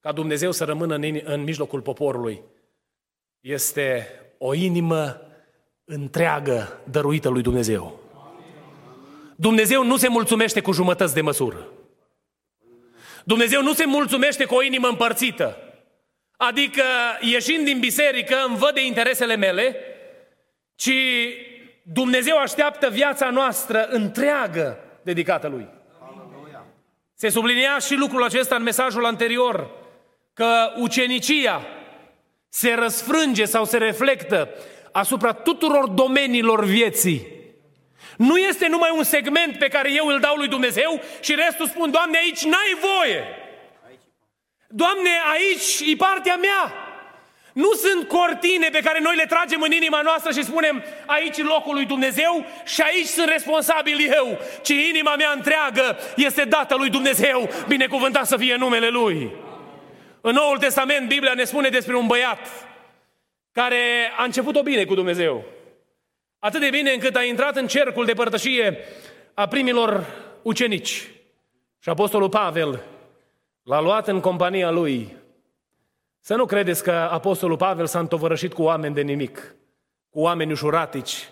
ca 0.00 0.12
Dumnezeu 0.12 0.50
să 0.50 0.64
rămână 0.64 0.94
în, 0.94 1.20
în 1.24 1.42
mijlocul 1.42 1.80
poporului, 1.80 2.42
este 3.40 4.08
o 4.38 4.54
inimă 4.54 5.20
întreagă 5.84 6.80
dăruită 6.90 7.28
lui 7.28 7.42
Dumnezeu. 7.42 8.00
Dumnezeu 9.36 9.84
nu 9.84 9.96
se 9.96 10.08
mulțumește 10.08 10.60
cu 10.60 10.72
jumătăți 10.72 11.14
de 11.14 11.20
măsură. 11.20 11.66
Dumnezeu 13.30 13.62
nu 13.62 13.72
se 13.72 13.84
mulțumește 13.84 14.44
cu 14.44 14.54
o 14.54 14.62
inimă 14.62 14.88
împărțită. 14.88 15.56
Adică, 16.36 16.82
ieșind 17.20 17.64
din 17.64 17.78
biserică, 17.78 18.36
îmi 18.46 18.56
văd 18.56 18.74
de 18.74 18.86
interesele 18.86 19.36
mele, 19.36 19.76
ci 20.74 20.92
Dumnezeu 21.82 22.36
așteaptă 22.36 22.88
viața 22.88 23.30
noastră 23.30 23.88
întreagă 23.90 24.78
dedicată 25.02 25.48
lui. 25.48 25.68
Se 27.14 27.28
sublinia 27.28 27.78
și 27.78 27.94
lucrul 27.94 28.24
acesta 28.24 28.54
în 28.54 28.62
mesajul 28.62 29.04
anterior, 29.04 29.70
că 30.34 30.72
ucenicia 30.76 31.66
se 32.48 32.74
răsfrânge 32.74 33.44
sau 33.44 33.64
se 33.64 33.76
reflectă 33.76 34.48
asupra 34.92 35.32
tuturor 35.32 35.88
domeniilor 35.88 36.64
vieții. 36.64 37.26
Nu 38.16 38.36
este 38.36 38.66
numai 38.66 38.90
un 38.94 39.02
segment 39.02 39.58
pe 39.58 39.68
care 39.68 39.92
eu 39.92 40.06
îl 40.06 40.20
dau 40.20 40.36
lui 40.36 40.48
Dumnezeu 40.48 41.02
și 41.20 41.34
restul 41.34 41.66
spun, 41.66 41.90
Doamne, 41.90 42.18
aici 42.18 42.44
n-ai 42.44 42.76
voie. 42.80 43.24
Doamne, 44.68 45.10
aici 45.32 45.92
e 45.92 45.96
partea 45.96 46.36
mea. 46.36 46.74
Nu 47.52 47.72
sunt 47.72 48.08
cortine 48.08 48.68
pe 48.68 48.80
care 48.80 49.00
noi 49.00 49.16
le 49.16 49.26
tragem 49.26 49.60
în 49.62 49.72
inima 49.72 50.00
noastră 50.00 50.32
și 50.32 50.44
spunem 50.44 50.84
aici 51.06 51.38
e 51.38 51.42
locul 51.42 51.74
lui 51.74 51.84
Dumnezeu 51.84 52.46
și 52.64 52.80
aici 52.80 53.06
sunt 53.06 53.28
responsabil 53.28 54.12
eu, 54.12 54.38
ci 54.62 54.68
inima 54.68 55.16
mea 55.16 55.32
întreagă 55.34 55.98
este 56.16 56.44
dată 56.44 56.74
lui 56.76 56.90
Dumnezeu, 56.90 57.48
binecuvântat 57.68 58.26
să 58.26 58.36
fie 58.36 58.56
numele 58.56 58.88
Lui. 58.88 59.30
În 60.20 60.32
Noul 60.32 60.58
Testament, 60.58 61.08
Biblia 61.08 61.34
ne 61.34 61.44
spune 61.44 61.68
despre 61.68 61.96
un 61.96 62.06
băiat 62.06 62.48
care 63.52 64.12
a 64.16 64.24
început-o 64.24 64.62
bine 64.62 64.84
cu 64.84 64.94
Dumnezeu. 64.94 65.44
Atât 66.40 66.60
de 66.60 66.68
bine 66.70 66.90
încât 66.90 67.16
a 67.16 67.22
intrat 67.22 67.56
în 67.56 67.66
cercul 67.66 68.04
de 68.04 68.12
părtășie 68.12 68.78
a 69.34 69.48
primilor 69.48 70.06
ucenici. 70.42 71.10
Și 71.78 71.88
Apostolul 71.88 72.28
Pavel 72.28 72.84
l-a 73.62 73.80
luat 73.80 74.08
în 74.08 74.20
compania 74.20 74.70
lui 74.70 75.16
să 76.20 76.34
nu 76.34 76.44
credeți 76.44 76.82
că 76.82 76.90
Apostolul 76.90 77.56
Pavel 77.56 77.86
s-a 77.86 77.98
întovărășit 77.98 78.52
cu 78.52 78.62
oameni 78.62 78.94
de 78.94 79.00
nimic, 79.00 79.54
cu 80.10 80.20
oameni 80.20 80.52
ușuratici, 80.52 81.28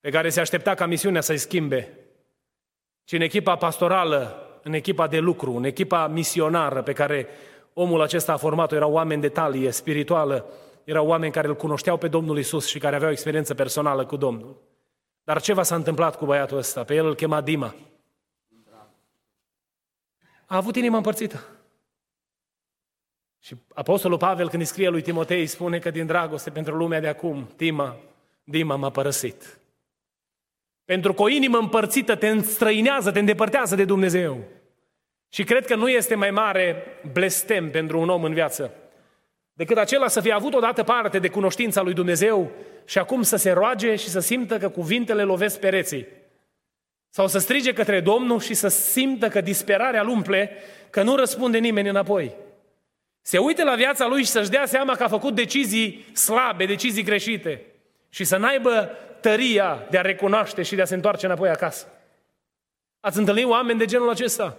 pe 0.00 0.10
care 0.10 0.28
se 0.28 0.40
aștepta 0.40 0.74
ca 0.74 0.86
misiunea 0.86 1.20
să-i 1.20 1.38
schimbe, 1.38 1.98
ci 3.04 3.12
în 3.12 3.20
echipa 3.20 3.56
pastorală, 3.56 4.40
în 4.62 4.72
echipa 4.72 5.06
de 5.06 5.18
lucru, 5.18 5.56
în 5.56 5.64
echipa 5.64 6.06
misionară 6.06 6.82
pe 6.82 6.92
care 6.92 7.28
omul 7.72 8.02
acesta 8.02 8.32
a 8.32 8.36
format-o, 8.36 8.74
erau 8.74 8.92
oameni 8.92 9.20
de 9.20 9.28
talie 9.28 9.70
spirituală, 9.70 10.46
erau 10.86 11.06
oameni 11.06 11.32
care 11.32 11.48
îl 11.48 11.56
cunoșteau 11.56 11.96
pe 11.96 12.08
Domnul 12.08 12.38
Isus 12.38 12.66
și 12.66 12.78
care 12.78 12.96
aveau 12.96 13.10
experiență 13.10 13.54
personală 13.54 14.06
cu 14.06 14.16
Domnul. 14.16 14.56
Dar 15.24 15.40
ceva 15.40 15.62
s-a 15.62 15.74
întâmplat 15.74 16.16
cu 16.16 16.24
băiatul 16.24 16.58
ăsta? 16.58 16.84
Pe 16.84 16.94
el 16.94 17.06
îl 17.06 17.14
chema 17.14 17.40
Dima. 17.40 17.74
A 20.46 20.56
avut 20.56 20.76
inima 20.76 20.96
împărțită. 20.96 21.44
Și 23.38 23.54
Apostolul 23.74 24.18
Pavel, 24.18 24.48
când 24.48 24.62
îi 24.62 24.68
scrie 24.68 24.88
lui 24.88 25.02
Timotei, 25.02 25.46
spune 25.46 25.78
că 25.78 25.90
din 25.90 26.06
dragoste 26.06 26.50
pentru 26.50 26.76
lumea 26.76 27.00
de 27.00 27.08
acum, 27.08 27.48
Dima, 27.56 27.96
Dima 28.44 28.76
m-a 28.76 28.90
părăsit. 28.90 29.58
Pentru 30.84 31.12
că 31.12 31.22
o 31.22 31.28
inimă 31.28 31.58
împărțită 31.58 32.16
te 32.16 32.28
înstrăinează, 32.28 33.12
te 33.12 33.18
îndepărtează 33.18 33.74
de 33.74 33.84
Dumnezeu. 33.84 34.44
Și 35.28 35.44
cred 35.44 35.66
că 35.66 35.74
nu 35.74 35.88
este 35.88 36.14
mai 36.14 36.30
mare 36.30 36.84
blestem 37.12 37.70
pentru 37.70 38.00
un 38.00 38.08
om 38.08 38.24
în 38.24 38.32
viață 38.32 38.72
decât 39.56 39.76
acela 39.76 40.08
să 40.08 40.20
fie 40.20 40.32
avut 40.32 40.54
odată 40.54 40.82
parte 40.82 41.18
de 41.18 41.28
cunoștința 41.28 41.82
lui 41.82 41.94
Dumnezeu 41.94 42.50
și 42.84 42.98
acum 42.98 43.22
să 43.22 43.36
se 43.36 43.50
roage 43.50 43.96
și 43.96 44.08
să 44.08 44.20
simtă 44.20 44.58
că 44.58 44.68
cuvintele 44.68 45.22
lovesc 45.22 45.60
pereții. 45.60 46.06
Sau 47.08 47.28
să 47.28 47.38
strige 47.38 47.72
către 47.72 48.00
Domnul 48.00 48.40
și 48.40 48.54
să 48.54 48.68
simtă 48.68 49.28
că 49.28 49.40
disperarea 49.40 50.00
îl 50.00 50.08
umple, 50.08 50.50
că 50.90 51.02
nu 51.02 51.16
răspunde 51.16 51.58
nimeni 51.58 51.88
înapoi. 51.88 52.34
Se 53.22 53.38
uite 53.38 53.64
la 53.64 53.74
viața 53.74 54.06
lui 54.06 54.22
și 54.22 54.30
să-și 54.30 54.50
dea 54.50 54.66
seama 54.66 54.94
că 54.94 55.02
a 55.02 55.08
făcut 55.08 55.34
decizii 55.34 56.04
slabe, 56.12 56.66
decizii 56.66 57.02
greșite 57.02 57.62
și 58.08 58.24
să 58.24 58.36
n-aibă 58.36 58.90
tăria 59.20 59.86
de 59.90 59.98
a 59.98 60.00
recunoaște 60.00 60.62
și 60.62 60.74
de 60.74 60.82
a 60.82 60.84
se 60.84 60.94
întoarce 60.94 61.26
înapoi 61.26 61.48
acasă. 61.48 61.86
Ați 63.00 63.18
întâlnit 63.18 63.44
oameni 63.44 63.78
de 63.78 63.84
genul 63.84 64.10
acesta? 64.10 64.58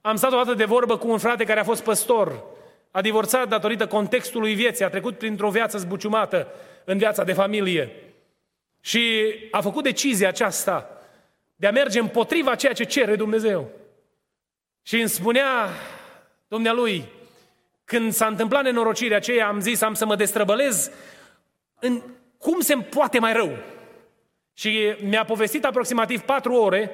Am 0.00 0.16
stat 0.16 0.32
o 0.32 0.36
dată 0.36 0.54
de 0.54 0.64
vorbă 0.64 0.96
cu 0.98 1.08
un 1.08 1.18
frate 1.18 1.44
care 1.44 1.60
a 1.60 1.64
fost 1.64 1.82
păstor, 1.82 2.44
a 2.94 3.00
divorțat 3.00 3.48
datorită 3.48 3.86
contextului 3.86 4.54
vieții, 4.54 4.84
a 4.84 4.88
trecut 4.88 5.18
printr-o 5.18 5.50
viață 5.50 5.78
zbuciumată 5.78 6.48
în 6.84 6.98
viața 6.98 7.24
de 7.24 7.32
familie 7.32 7.92
și 8.80 9.34
a 9.50 9.60
făcut 9.60 9.82
decizia 9.82 10.28
aceasta 10.28 10.98
de 11.56 11.66
a 11.66 11.70
merge 11.70 11.98
împotriva 11.98 12.54
ceea 12.54 12.72
ce 12.72 12.84
cere 12.84 13.16
Dumnezeu. 13.16 13.70
Și 14.82 15.00
îmi 15.00 15.08
spunea 15.08 15.68
dumnealui, 16.48 17.04
când 17.84 18.12
s-a 18.12 18.26
întâmplat 18.26 18.62
nenorocirea 18.62 19.16
aceea, 19.16 19.46
am 19.46 19.60
zis, 19.60 19.80
am 19.80 19.94
să 19.94 20.06
mă 20.06 20.16
destrăbălez 20.16 20.90
în 21.80 22.02
cum 22.38 22.60
se 22.60 22.76
poate 22.76 23.18
mai 23.18 23.32
rău. 23.32 23.56
Și 24.52 24.94
mi-a 25.00 25.24
povestit 25.24 25.64
aproximativ 25.64 26.20
patru 26.20 26.54
ore 26.54 26.90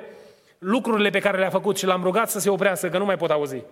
lucrurile 0.58 1.10
pe 1.10 1.18
care 1.18 1.38
le-a 1.38 1.50
făcut 1.50 1.78
și 1.78 1.86
l-am 1.86 2.02
rugat 2.02 2.30
să 2.30 2.38
se 2.38 2.50
oprească, 2.50 2.88
că 2.88 2.98
nu 2.98 3.04
mai 3.04 3.16
pot 3.16 3.30
auzi. 3.30 3.62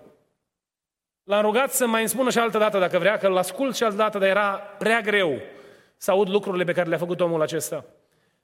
L-am 1.29 1.43
rugat 1.43 1.73
să 1.73 1.87
mai 1.87 2.01
îmi 2.01 2.09
spună 2.09 2.31
și 2.31 2.39
altă 2.39 2.59
dată 2.59 2.79
dacă 2.79 2.99
vrea, 2.99 3.17
că 3.17 3.27
îl 3.27 3.37
ascult 3.37 3.77
și 3.77 3.85
altă 3.85 3.97
dată, 3.97 4.19
dar 4.19 4.29
era 4.29 4.51
prea 4.79 5.01
greu 5.01 5.41
să 5.97 6.11
aud 6.11 6.29
lucrurile 6.29 6.65
pe 6.65 6.73
care 6.73 6.89
le-a 6.89 6.99
făcut 6.99 7.21
omul 7.21 7.43
acesta. 7.43 7.85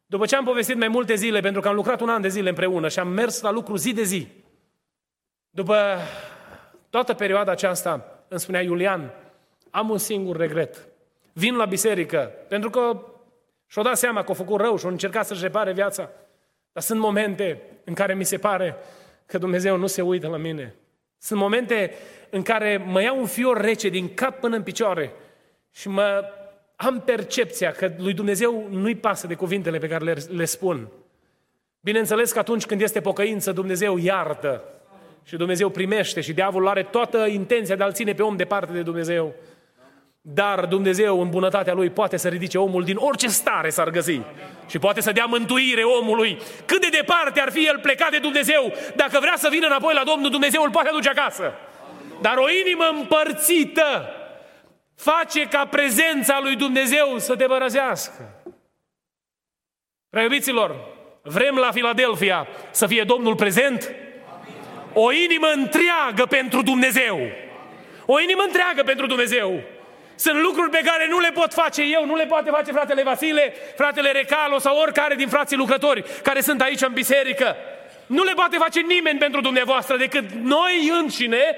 După 0.07 0.27
ce 0.27 0.37
am 0.37 0.45
povestit 0.45 0.77
mai 0.77 0.89
multe 0.89 1.15
zile, 1.15 1.41
pentru 1.41 1.61
că 1.61 1.69
am 1.69 1.75
lucrat 1.75 2.01
un 2.01 2.09
an 2.09 2.21
de 2.21 2.29
zile 2.29 2.49
împreună 2.49 2.89
și 2.89 2.99
am 2.99 3.09
mers 3.09 3.41
la 3.41 3.51
lucru 3.51 3.77
zi 3.77 3.93
de 3.93 4.03
zi, 4.03 4.29
după 5.51 5.99
toată 6.91 7.15
perioada 7.15 7.51
aceasta, 7.51 8.25
îmi 8.29 8.41
spunea 8.41 8.61
Iulian, 8.61 9.13
am 9.71 9.91
un 9.91 9.99
singur 9.99 10.37
regret. 10.37 10.89
Vin 11.33 11.57
la 11.57 11.65
biserică, 11.65 12.33
pentru 12.49 12.71
că 12.71 13.01
și-o 13.67 13.83
dat 13.83 13.97
seama 13.97 14.23
că 14.23 14.31
a 14.31 14.35
făcut 14.35 14.61
rău 14.61 14.77
și 14.77 14.87
a 14.87 14.89
încercat 14.89 15.27
să-și 15.27 15.43
repare 15.43 15.73
viața. 15.73 16.11
Dar 16.73 16.83
sunt 16.83 17.01
momente 17.01 17.63
în 17.85 17.95
care 17.95 18.15
mi 18.15 18.25
se 18.25 18.39
pare 18.39 18.77
că 19.27 19.39
Dumnezeu 19.39 19.77
nu 19.77 19.87
se 19.87 20.03
uită 20.03 20.29
la 20.29 20.37
mine. 20.37 20.75
Sunt 21.25 21.41
momente 21.41 21.93
în 22.31 22.43
care 22.43 22.85
mă 22.87 23.03
iau 23.03 23.19
un 23.19 23.27
fior 23.27 23.61
rece 23.61 23.89
din 23.89 24.15
cap 24.15 24.41
până 24.41 24.57
în 24.57 24.63
picioare 24.63 25.13
și 25.73 25.89
mă 25.89 26.25
am 26.77 27.01
percepția 27.01 27.71
că 27.71 27.93
lui 27.99 28.15
Dumnezeu 28.15 28.67
nu-i 28.71 28.95
pasă 28.95 29.27
de 29.27 29.35
cuvintele 29.35 29.79
pe 29.79 29.89
care 29.89 30.05
le, 30.05 30.17
le 30.31 30.45
spun. 30.45 30.89
Bineînțeles 31.81 32.33
că 32.33 32.39
atunci 32.39 32.67
când 32.67 32.81
este 32.81 33.01
pocăință, 33.01 33.53
Dumnezeu 33.53 33.97
iartă 33.97 34.65
și 35.23 35.37
Dumnezeu 35.37 35.69
primește 35.69 36.21
și 36.21 36.33
diavolul 36.33 36.69
are 36.69 36.83
toată 36.83 37.27
intenția 37.27 37.77
de 37.77 37.83
a-l 37.83 37.93
ține 37.93 38.13
pe 38.13 38.23
om 38.23 38.37
departe 38.37 38.73
de 38.73 38.83
Dumnezeu. 38.83 39.35
Dar 40.27 40.67
Dumnezeu, 40.67 41.21
în 41.21 41.31
bunătatea 41.31 41.75
Lui, 41.75 41.91
poate 41.91 42.17
să 42.17 42.29
ridice 42.29 42.59
omul 42.59 42.85
din 42.85 42.97
orice 42.97 43.29
stare 43.29 43.71
s-ar 43.71 43.91
găsi. 43.91 44.21
Și 44.69 44.79
poate 44.79 45.01
să 45.01 45.13
dea 45.13 45.25
mântuire 45.25 45.83
omului. 45.83 46.39
Cât 46.65 46.81
de 46.81 46.89
departe 46.97 47.41
ar 47.41 47.51
fi 47.51 47.67
el 47.67 47.79
plecat 47.79 48.11
de 48.11 48.19
Dumnezeu, 48.19 48.73
dacă 48.95 49.19
vrea 49.21 49.35
să 49.37 49.49
vină 49.51 49.67
înapoi 49.67 49.95
la 49.95 50.05
Domnul, 50.05 50.31
Dumnezeu 50.31 50.63
îl 50.63 50.71
poate 50.71 50.89
aduce 50.89 51.09
acasă. 51.09 51.53
Dar 52.21 52.37
o 52.37 52.51
inimă 52.51 52.85
împărțită 52.85 54.11
face 54.97 55.49
ca 55.49 55.67
prezența 55.67 56.41
lui 56.43 56.57
Dumnezeu 56.57 57.19
să 57.19 57.37
te 57.37 57.45
părăsească. 57.45 58.43
Preiubiților, 60.11 60.77
vrem 61.23 61.57
la 61.57 61.71
Filadelfia 61.71 62.47
să 62.71 62.87
fie 62.87 63.03
Domnul 63.03 63.35
prezent? 63.35 63.95
O 64.93 65.13
inimă 65.13 65.47
întreagă 65.55 66.27
pentru 66.29 66.63
Dumnezeu. 66.63 67.19
O 68.07 68.21
inimă 68.21 68.43
întreagă 68.47 68.83
pentru 68.83 69.07
Dumnezeu. 69.07 69.74
Sunt 70.25 70.43
lucruri 70.43 70.71
pe 70.71 70.81
care 70.85 71.07
nu 71.09 71.19
le 71.19 71.31
pot 71.35 71.53
face 71.53 71.83
eu, 71.83 72.07
nu 72.07 72.17
le 72.17 72.27
poate 72.27 72.51
face 72.51 72.73
fratele 72.73 73.03
Vasile, 73.03 73.55
fratele 73.77 74.11
Recalo 74.11 74.59
sau 74.59 74.77
oricare 74.77 75.15
din 75.15 75.29
frații 75.29 75.57
lucrători 75.57 76.05
care 76.23 76.41
sunt 76.41 76.61
aici 76.61 76.83
în 76.83 76.93
biserică. 76.93 77.57
Nu 78.07 78.23
le 78.23 78.33
poate 78.35 78.57
face 78.57 78.81
nimeni 78.81 79.19
pentru 79.19 79.41
dumneavoastră 79.41 79.97
decât 79.97 80.25
noi 80.43 80.93
înșine 81.01 81.57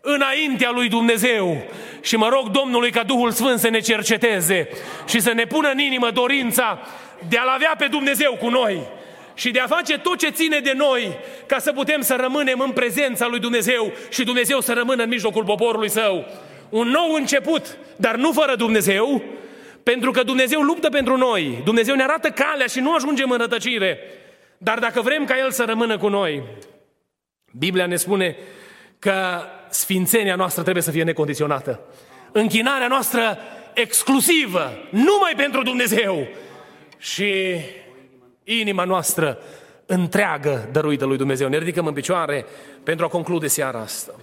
înaintea 0.00 0.70
lui 0.70 0.88
Dumnezeu. 0.88 1.62
Și 2.00 2.16
mă 2.16 2.28
rog 2.28 2.48
Domnului 2.48 2.90
ca 2.90 3.02
Duhul 3.02 3.30
Sfânt 3.30 3.58
să 3.58 3.68
ne 3.68 3.80
cerceteze 3.80 4.68
și 5.08 5.20
să 5.20 5.32
ne 5.32 5.44
pună 5.44 5.70
în 5.70 5.78
inimă 5.78 6.10
dorința 6.10 6.78
de 7.28 7.36
a-L 7.36 7.48
avea 7.48 7.74
pe 7.78 7.86
Dumnezeu 7.86 8.36
cu 8.40 8.48
noi 8.48 8.80
și 9.34 9.50
de 9.50 9.60
a 9.60 9.66
face 9.66 9.98
tot 9.98 10.18
ce 10.18 10.28
ține 10.28 10.58
de 10.58 10.72
noi 10.76 11.16
ca 11.46 11.58
să 11.58 11.72
putem 11.72 12.00
să 12.00 12.16
rămânem 12.20 12.60
în 12.60 12.70
prezența 12.70 13.26
lui 13.26 13.38
Dumnezeu 13.38 13.92
și 14.10 14.24
Dumnezeu 14.24 14.60
să 14.60 14.72
rămână 14.72 15.02
în 15.02 15.08
mijlocul 15.08 15.44
poporului 15.44 15.90
său. 15.90 16.24
Un 16.74 16.88
nou 16.88 17.12
început, 17.12 17.76
dar 17.96 18.16
nu 18.16 18.32
fără 18.32 18.54
Dumnezeu, 18.56 19.22
pentru 19.82 20.10
că 20.10 20.22
Dumnezeu 20.22 20.60
luptă 20.60 20.88
pentru 20.88 21.16
noi. 21.16 21.60
Dumnezeu 21.64 21.94
ne 21.94 22.02
arată 22.02 22.30
calea 22.30 22.66
și 22.66 22.80
nu 22.80 22.94
ajungem 22.94 23.30
în 23.30 23.38
rătăcire. 23.38 23.98
Dar 24.58 24.78
dacă 24.78 25.00
vrem 25.00 25.24
ca 25.24 25.38
El 25.38 25.50
să 25.50 25.64
rămână 25.64 25.98
cu 25.98 26.08
noi, 26.08 26.42
Biblia 27.52 27.86
ne 27.86 27.96
spune 27.96 28.36
că 28.98 29.42
sfințenia 29.70 30.36
noastră 30.36 30.62
trebuie 30.62 30.82
să 30.82 30.90
fie 30.90 31.02
necondiționată. 31.02 31.80
Închinarea 32.32 32.88
noastră 32.88 33.38
exclusivă, 33.74 34.72
numai 34.90 35.32
pentru 35.36 35.62
Dumnezeu. 35.62 36.28
Și 36.98 37.60
inima 38.44 38.84
noastră 38.84 39.38
întreagă 39.86 40.68
dăruită 40.72 41.04
lui 41.04 41.16
Dumnezeu. 41.16 41.48
Ne 41.48 41.58
ridicăm 41.58 41.86
în 41.86 41.92
picioare 41.92 42.46
pentru 42.82 43.04
a 43.04 43.08
conclude 43.08 43.46
seara 43.46 43.80
asta. 43.80 44.14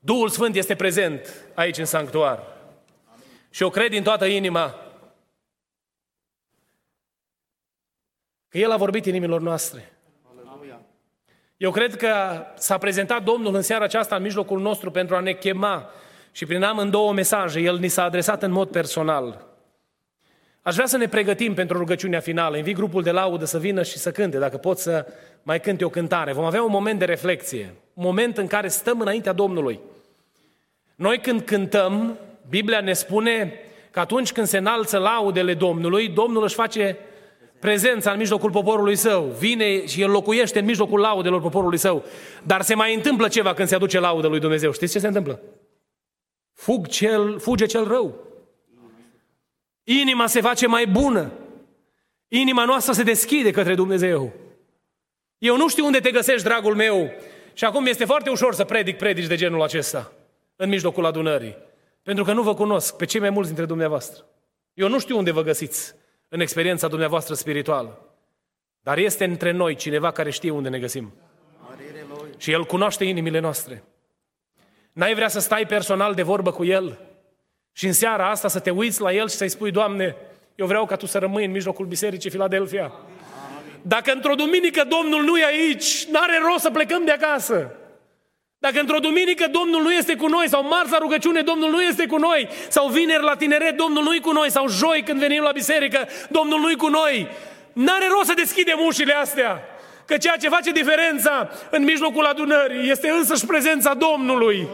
Duhul 0.00 0.28
Sfânt 0.28 0.54
este 0.54 0.74
prezent 0.74 1.50
aici 1.54 1.78
în 1.78 1.84
sanctuar. 1.84 2.42
Și 3.50 3.62
eu 3.62 3.70
cred 3.70 3.90
din 3.90 4.02
toată 4.02 4.24
inima 4.26 4.88
Că 8.48 8.58
El 8.58 8.70
a 8.70 8.76
vorbit 8.76 9.06
inimilor 9.06 9.40
noastre. 9.40 9.92
Eu 11.56 11.70
cred 11.70 11.96
că 11.96 12.44
s-a 12.54 12.78
prezentat 12.78 13.22
Domnul 13.22 13.54
în 13.54 13.62
seara 13.62 13.84
aceasta 13.84 14.16
în 14.16 14.22
mijlocul 14.22 14.60
nostru 14.60 14.90
pentru 14.90 15.16
a 15.16 15.20
ne 15.20 15.32
chema 15.32 15.90
și 16.32 16.46
prin 16.46 16.62
amândouă 16.62 17.12
mesaje, 17.12 17.60
El 17.60 17.78
ni 17.78 17.88
s-a 17.88 18.02
adresat 18.02 18.42
în 18.42 18.50
mod 18.50 18.70
personal. 18.70 19.46
Aș 20.62 20.74
vrea 20.74 20.86
să 20.86 20.96
ne 20.96 21.08
pregătim 21.08 21.54
pentru 21.54 21.78
rugăciunea 21.78 22.20
finală. 22.20 22.56
Invit 22.56 22.76
grupul 22.76 23.02
de 23.02 23.10
laudă 23.10 23.44
să 23.44 23.58
vină 23.58 23.82
și 23.82 23.98
să 23.98 24.10
cânte, 24.10 24.38
dacă 24.38 24.56
pot 24.56 24.78
să 24.78 25.06
mai 25.42 25.60
cânte 25.60 25.84
o 25.84 25.88
cântare. 25.88 26.32
Vom 26.32 26.44
avea 26.44 26.62
un 26.62 26.70
moment 26.70 26.98
de 26.98 27.04
reflexie, 27.04 27.64
un 27.64 27.72
moment 28.00 28.38
în 28.38 28.46
care 28.46 28.68
stăm 28.68 29.00
înaintea 29.00 29.32
Domnului. 29.32 29.80
Noi 30.94 31.18
când 31.20 31.40
cântăm, 31.40 32.18
Biblia 32.48 32.80
ne 32.80 32.92
spune 32.92 33.52
că 33.90 34.00
atunci 34.00 34.32
când 34.32 34.46
se 34.46 34.58
înalță 34.58 34.98
laudele 34.98 35.54
Domnului, 35.54 36.08
Domnul 36.08 36.42
își 36.42 36.54
face 36.54 36.96
prezența 37.60 38.10
în 38.10 38.18
mijlocul 38.18 38.50
poporului 38.50 38.96
său, 38.96 39.22
vine 39.22 39.86
și 39.86 40.02
el 40.02 40.10
locuiește 40.10 40.58
în 40.58 40.64
mijlocul 40.64 41.00
laudelor 41.00 41.40
poporului 41.40 41.78
său. 41.78 42.04
Dar 42.42 42.62
se 42.62 42.74
mai 42.74 42.94
întâmplă 42.94 43.28
ceva 43.28 43.54
când 43.54 43.68
se 43.68 43.74
aduce 43.74 43.98
laudă 43.98 44.26
lui 44.26 44.40
Dumnezeu. 44.40 44.72
Știți 44.72 44.92
ce 44.92 44.98
se 44.98 45.06
întâmplă? 45.06 45.40
Fug 46.54 46.86
cel, 46.86 47.38
fuge 47.38 47.66
cel 47.66 47.88
rău. 47.88 48.14
Inima 49.84 50.26
se 50.26 50.40
face 50.40 50.66
mai 50.66 50.86
bună. 50.86 51.32
Inima 52.28 52.64
noastră 52.64 52.92
se 52.92 53.02
deschide 53.02 53.50
către 53.50 53.74
Dumnezeu. 53.74 54.32
Eu 55.38 55.56
nu 55.56 55.68
știu 55.68 55.84
unde 55.84 55.98
te 55.98 56.10
găsești, 56.10 56.42
dragul 56.42 56.74
meu, 56.74 57.10
și 57.58 57.64
acum 57.64 57.86
este 57.86 58.04
foarte 58.04 58.30
ușor 58.30 58.54
să 58.54 58.64
predic 58.64 58.96
predici 58.96 59.26
de 59.26 59.36
genul 59.36 59.62
acesta 59.62 60.12
în 60.56 60.68
mijlocul 60.68 61.04
adunării. 61.04 61.56
Pentru 62.02 62.24
că 62.24 62.32
nu 62.32 62.42
vă 62.42 62.54
cunosc 62.54 62.96
pe 62.96 63.04
cei 63.04 63.20
mai 63.20 63.30
mulți 63.30 63.48
dintre 63.48 63.66
dumneavoastră. 63.66 64.24
Eu 64.74 64.88
nu 64.88 64.98
știu 64.98 65.16
unde 65.16 65.30
vă 65.30 65.42
găsiți 65.42 65.94
în 66.28 66.40
experiența 66.40 66.88
dumneavoastră 66.88 67.34
spirituală. 67.34 68.16
Dar 68.80 68.98
este 68.98 69.24
între 69.24 69.50
noi 69.50 69.74
cineva 69.74 70.10
care 70.10 70.30
știe 70.30 70.50
unde 70.50 70.68
ne 70.68 70.78
găsim. 70.78 71.12
Și 72.36 72.52
El 72.52 72.64
cunoaște 72.64 73.04
inimile 73.04 73.38
noastre. 73.38 73.84
N-ai 74.92 75.14
vrea 75.14 75.28
să 75.28 75.40
stai 75.40 75.66
personal 75.66 76.14
de 76.14 76.22
vorbă 76.22 76.52
cu 76.52 76.64
El 76.64 76.98
și 77.72 77.86
în 77.86 77.92
seara 77.92 78.30
asta 78.30 78.48
să 78.48 78.60
te 78.60 78.70
uiți 78.70 79.00
la 79.00 79.12
El 79.12 79.28
și 79.28 79.36
să-i 79.36 79.48
spui, 79.48 79.70
Doamne, 79.70 80.16
eu 80.54 80.66
vreau 80.66 80.86
ca 80.86 80.96
Tu 80.96 81.06
să 81.06 81.18
rămâi 81.18 81.44
în 81.44 81.50
mijlocul 81.50 81.86
Bisericii 81.86 82.30
Filadelfia. 82.30 82.92
Dacă 83.82 84.12
într-o 84.12 84.34
duminică 84.34 84.84
Domnul 84.88 85.24
nu 85.24 85.38
e 85.38 85.44
aici, 85.44 86.04
n-are 86.04 86.40
rost 86.42 86.62
să 86.62 86.70
plecăm 86.70 87.04
de 87.04 87.10
acasă. 87.10 87.72
Dacă 88.58 88.80
într-o 88.80 88.98
duminică 88.98 89.46
Domnul 89.50 89.82
nu 89.82 89.92
este 89.92 90.16
cu 90.16 90.26
noi, 90.26 90.48
sau 90.48 90.62
marți 90.68 90.90
la 90.90 90.98
rugăciune 90.98 91.40
Domnul 91.40 91.70
nu 91.70 91.82
este 91.82 92.06
cu 92.06 92.16
noi, 92.16 92.48
sau 92.68 92.88
vineri 92.88 93.22
la 93.22 93.36
tineret 93.36 93.76
Domnul 93.76 94.02
nu 94.02 94.14
e 94.14 94.18
cu 94.18 94.32
noi, 94.32 94.50
sau 94.50 94.68
joi 94.68 95.02
când 95.04 95.20
venim 95.20 95.42
la 95.42 95.52
biserică 95.52 96.08
Domnul 96.28 96.60
nu 96.60 96.70
e 96.70 96.74
cu 96.74 96.88
noi, 96.88 97.28
n-are 97.72 98.06
rost 98.10 98.26
să 98.26 98.34
deschidem 98.34 98.78
ușile 98.86 99.12
astea. 99.12 99.62
Că 100.06 100.16
ceea 100.16 100.36
ce 100.40 100.48
face 100.48 100.70
diferența 100.70 101.50
în 101.70 101.84
mijlocul 101.84 102.24
adunării 102.24 102.90
este 102.90 103.10
însăși 103.10 103.46
prezența 103.46 103.94
Domnului. 103.94 104.68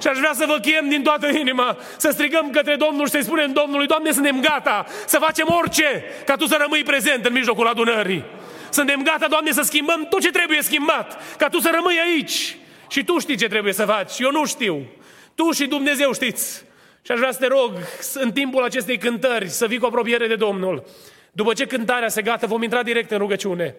Și 0.00 0.08
aș 0.08 0.18
vrea 0.18 0.32
să 0.34 0.44
vă 0.46 0.58
chem 0.58 0.88
din 0.88 1.02
toată 1.02 1.26
inima, 1.26 1.76
să 1.96 2.10
strigăm 2.10 2.50
către 2.50 2.74
Domnul 2.74 3.04
și 3.04 3.12
să-i 3.12 3.22
spunem 3.22 3.52
Domnului, 3.52 3.86
Doamne, 3.86 4.12
suntem 4.12 4.40
gata 4.40 4.86
să 5.06 5.18
facem 5.18 5.46
orice 5.58 6.04
ca 6.26 6.34
Tu 6.34 6.46
să 6.46 6.56
rămâi 6.60 6.82
prezent 6.82 7.26
în 7.26 7.32
mijlocul 7.32 7.66
adunării. 7.66 8.24
Suntem 8.70 9.02
gata, 9.02 9.26
Doamne, 9.28 9.52
să 9.52 9.62
schimbăm 9.62 10.06
tot 10.10 10.20
ce 10.20 10.30
trebuie 10.30 10.62
schimbat, 10.62 11.36
ca 11.36 11.48
Tu 11.48 11.60
să 11.60 11.70
rămâi 11.74 11.98
aici. 12.04 12.56
Și 12.88 13.04
Tu 13.04 13.18
știi 13.18 13.36
ce 13.36 13.48
trebuie 13.48 13.72
să 13.72 13.84
faci, 13.84 14.18
eu 14.18 14.30
nu 14.30 14.44
știu. 14.44 14.86
Tu 15.34 15.50
și 15.50 15.66
Dumnezeu 15.66 16.12
știți. 16.12 16.64
Și 17.02 17.12
aș 17.12 17.18
vrea 17.18 17.32
să 17.32 17.38
te 17.38 17.46
rog, 17.46 17.72
în 18.14 18.32
timpul 18.32 18.62
acestei 18.62 18.98
cântări, 18.98 19.48
să 19.48 19.66
vii 19.66 19.78
cu 19.78 19.86
apropiere 19.86 20.26
de 20.26 20.34
Domnul. 20.34 20.84
După 21.32 21.52
ce 21.52 21.66
cântarea 21.66 22.08
se 22.08 22.22
gata, 22.22 22.46
vom 22.46 22.62
intra 22.62 22.82
direct 22.82 23.10
în 23.10 23.18
rugăciune. 23.18 23.76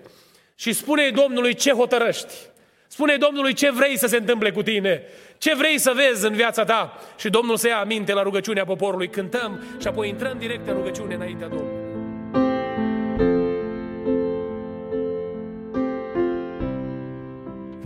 Și 0.56 0.74
spune 0.74 1.10
Domnului 1.10 1.54
ce 1.54 1.72
hotărăști. 1.72 2.34
Spune 2.88 3.16
Domnului 3.16 3.54
ce 3.54 3.72
vrei 3.72 3.98
să 3.98 4.08
se 4.08 4.18
întâmple 4.18 4.52
cu 4.52 4.64
tine. 4.64 5.04
Ce 5.38 5.56
vrei 5.56 5.78
să 5.78 5.94
vezi 5.96 6.26
în 6.26 6.34
viața 6.34 6.64
ta. 6.64 7.00
Și 7.18 7.30
Domnul 7.30 7.58
să 7.58 7.68
ia 7.68 7.80
aminte 7.80 8.14
la 8.14 8.22
rugăciunea 8.22 8.66
poporului. 8.66 9.10
Cântăm 9.10 9.64
și 9.82 9.88
apoi 9.88 10.10
intrăm 10.10 10.38
direct 10.40 10.68
în 10.68 10.74
rugăciune 10.74 11.14
înaintea 11.14 11.48
Domnului. 11.48 11.79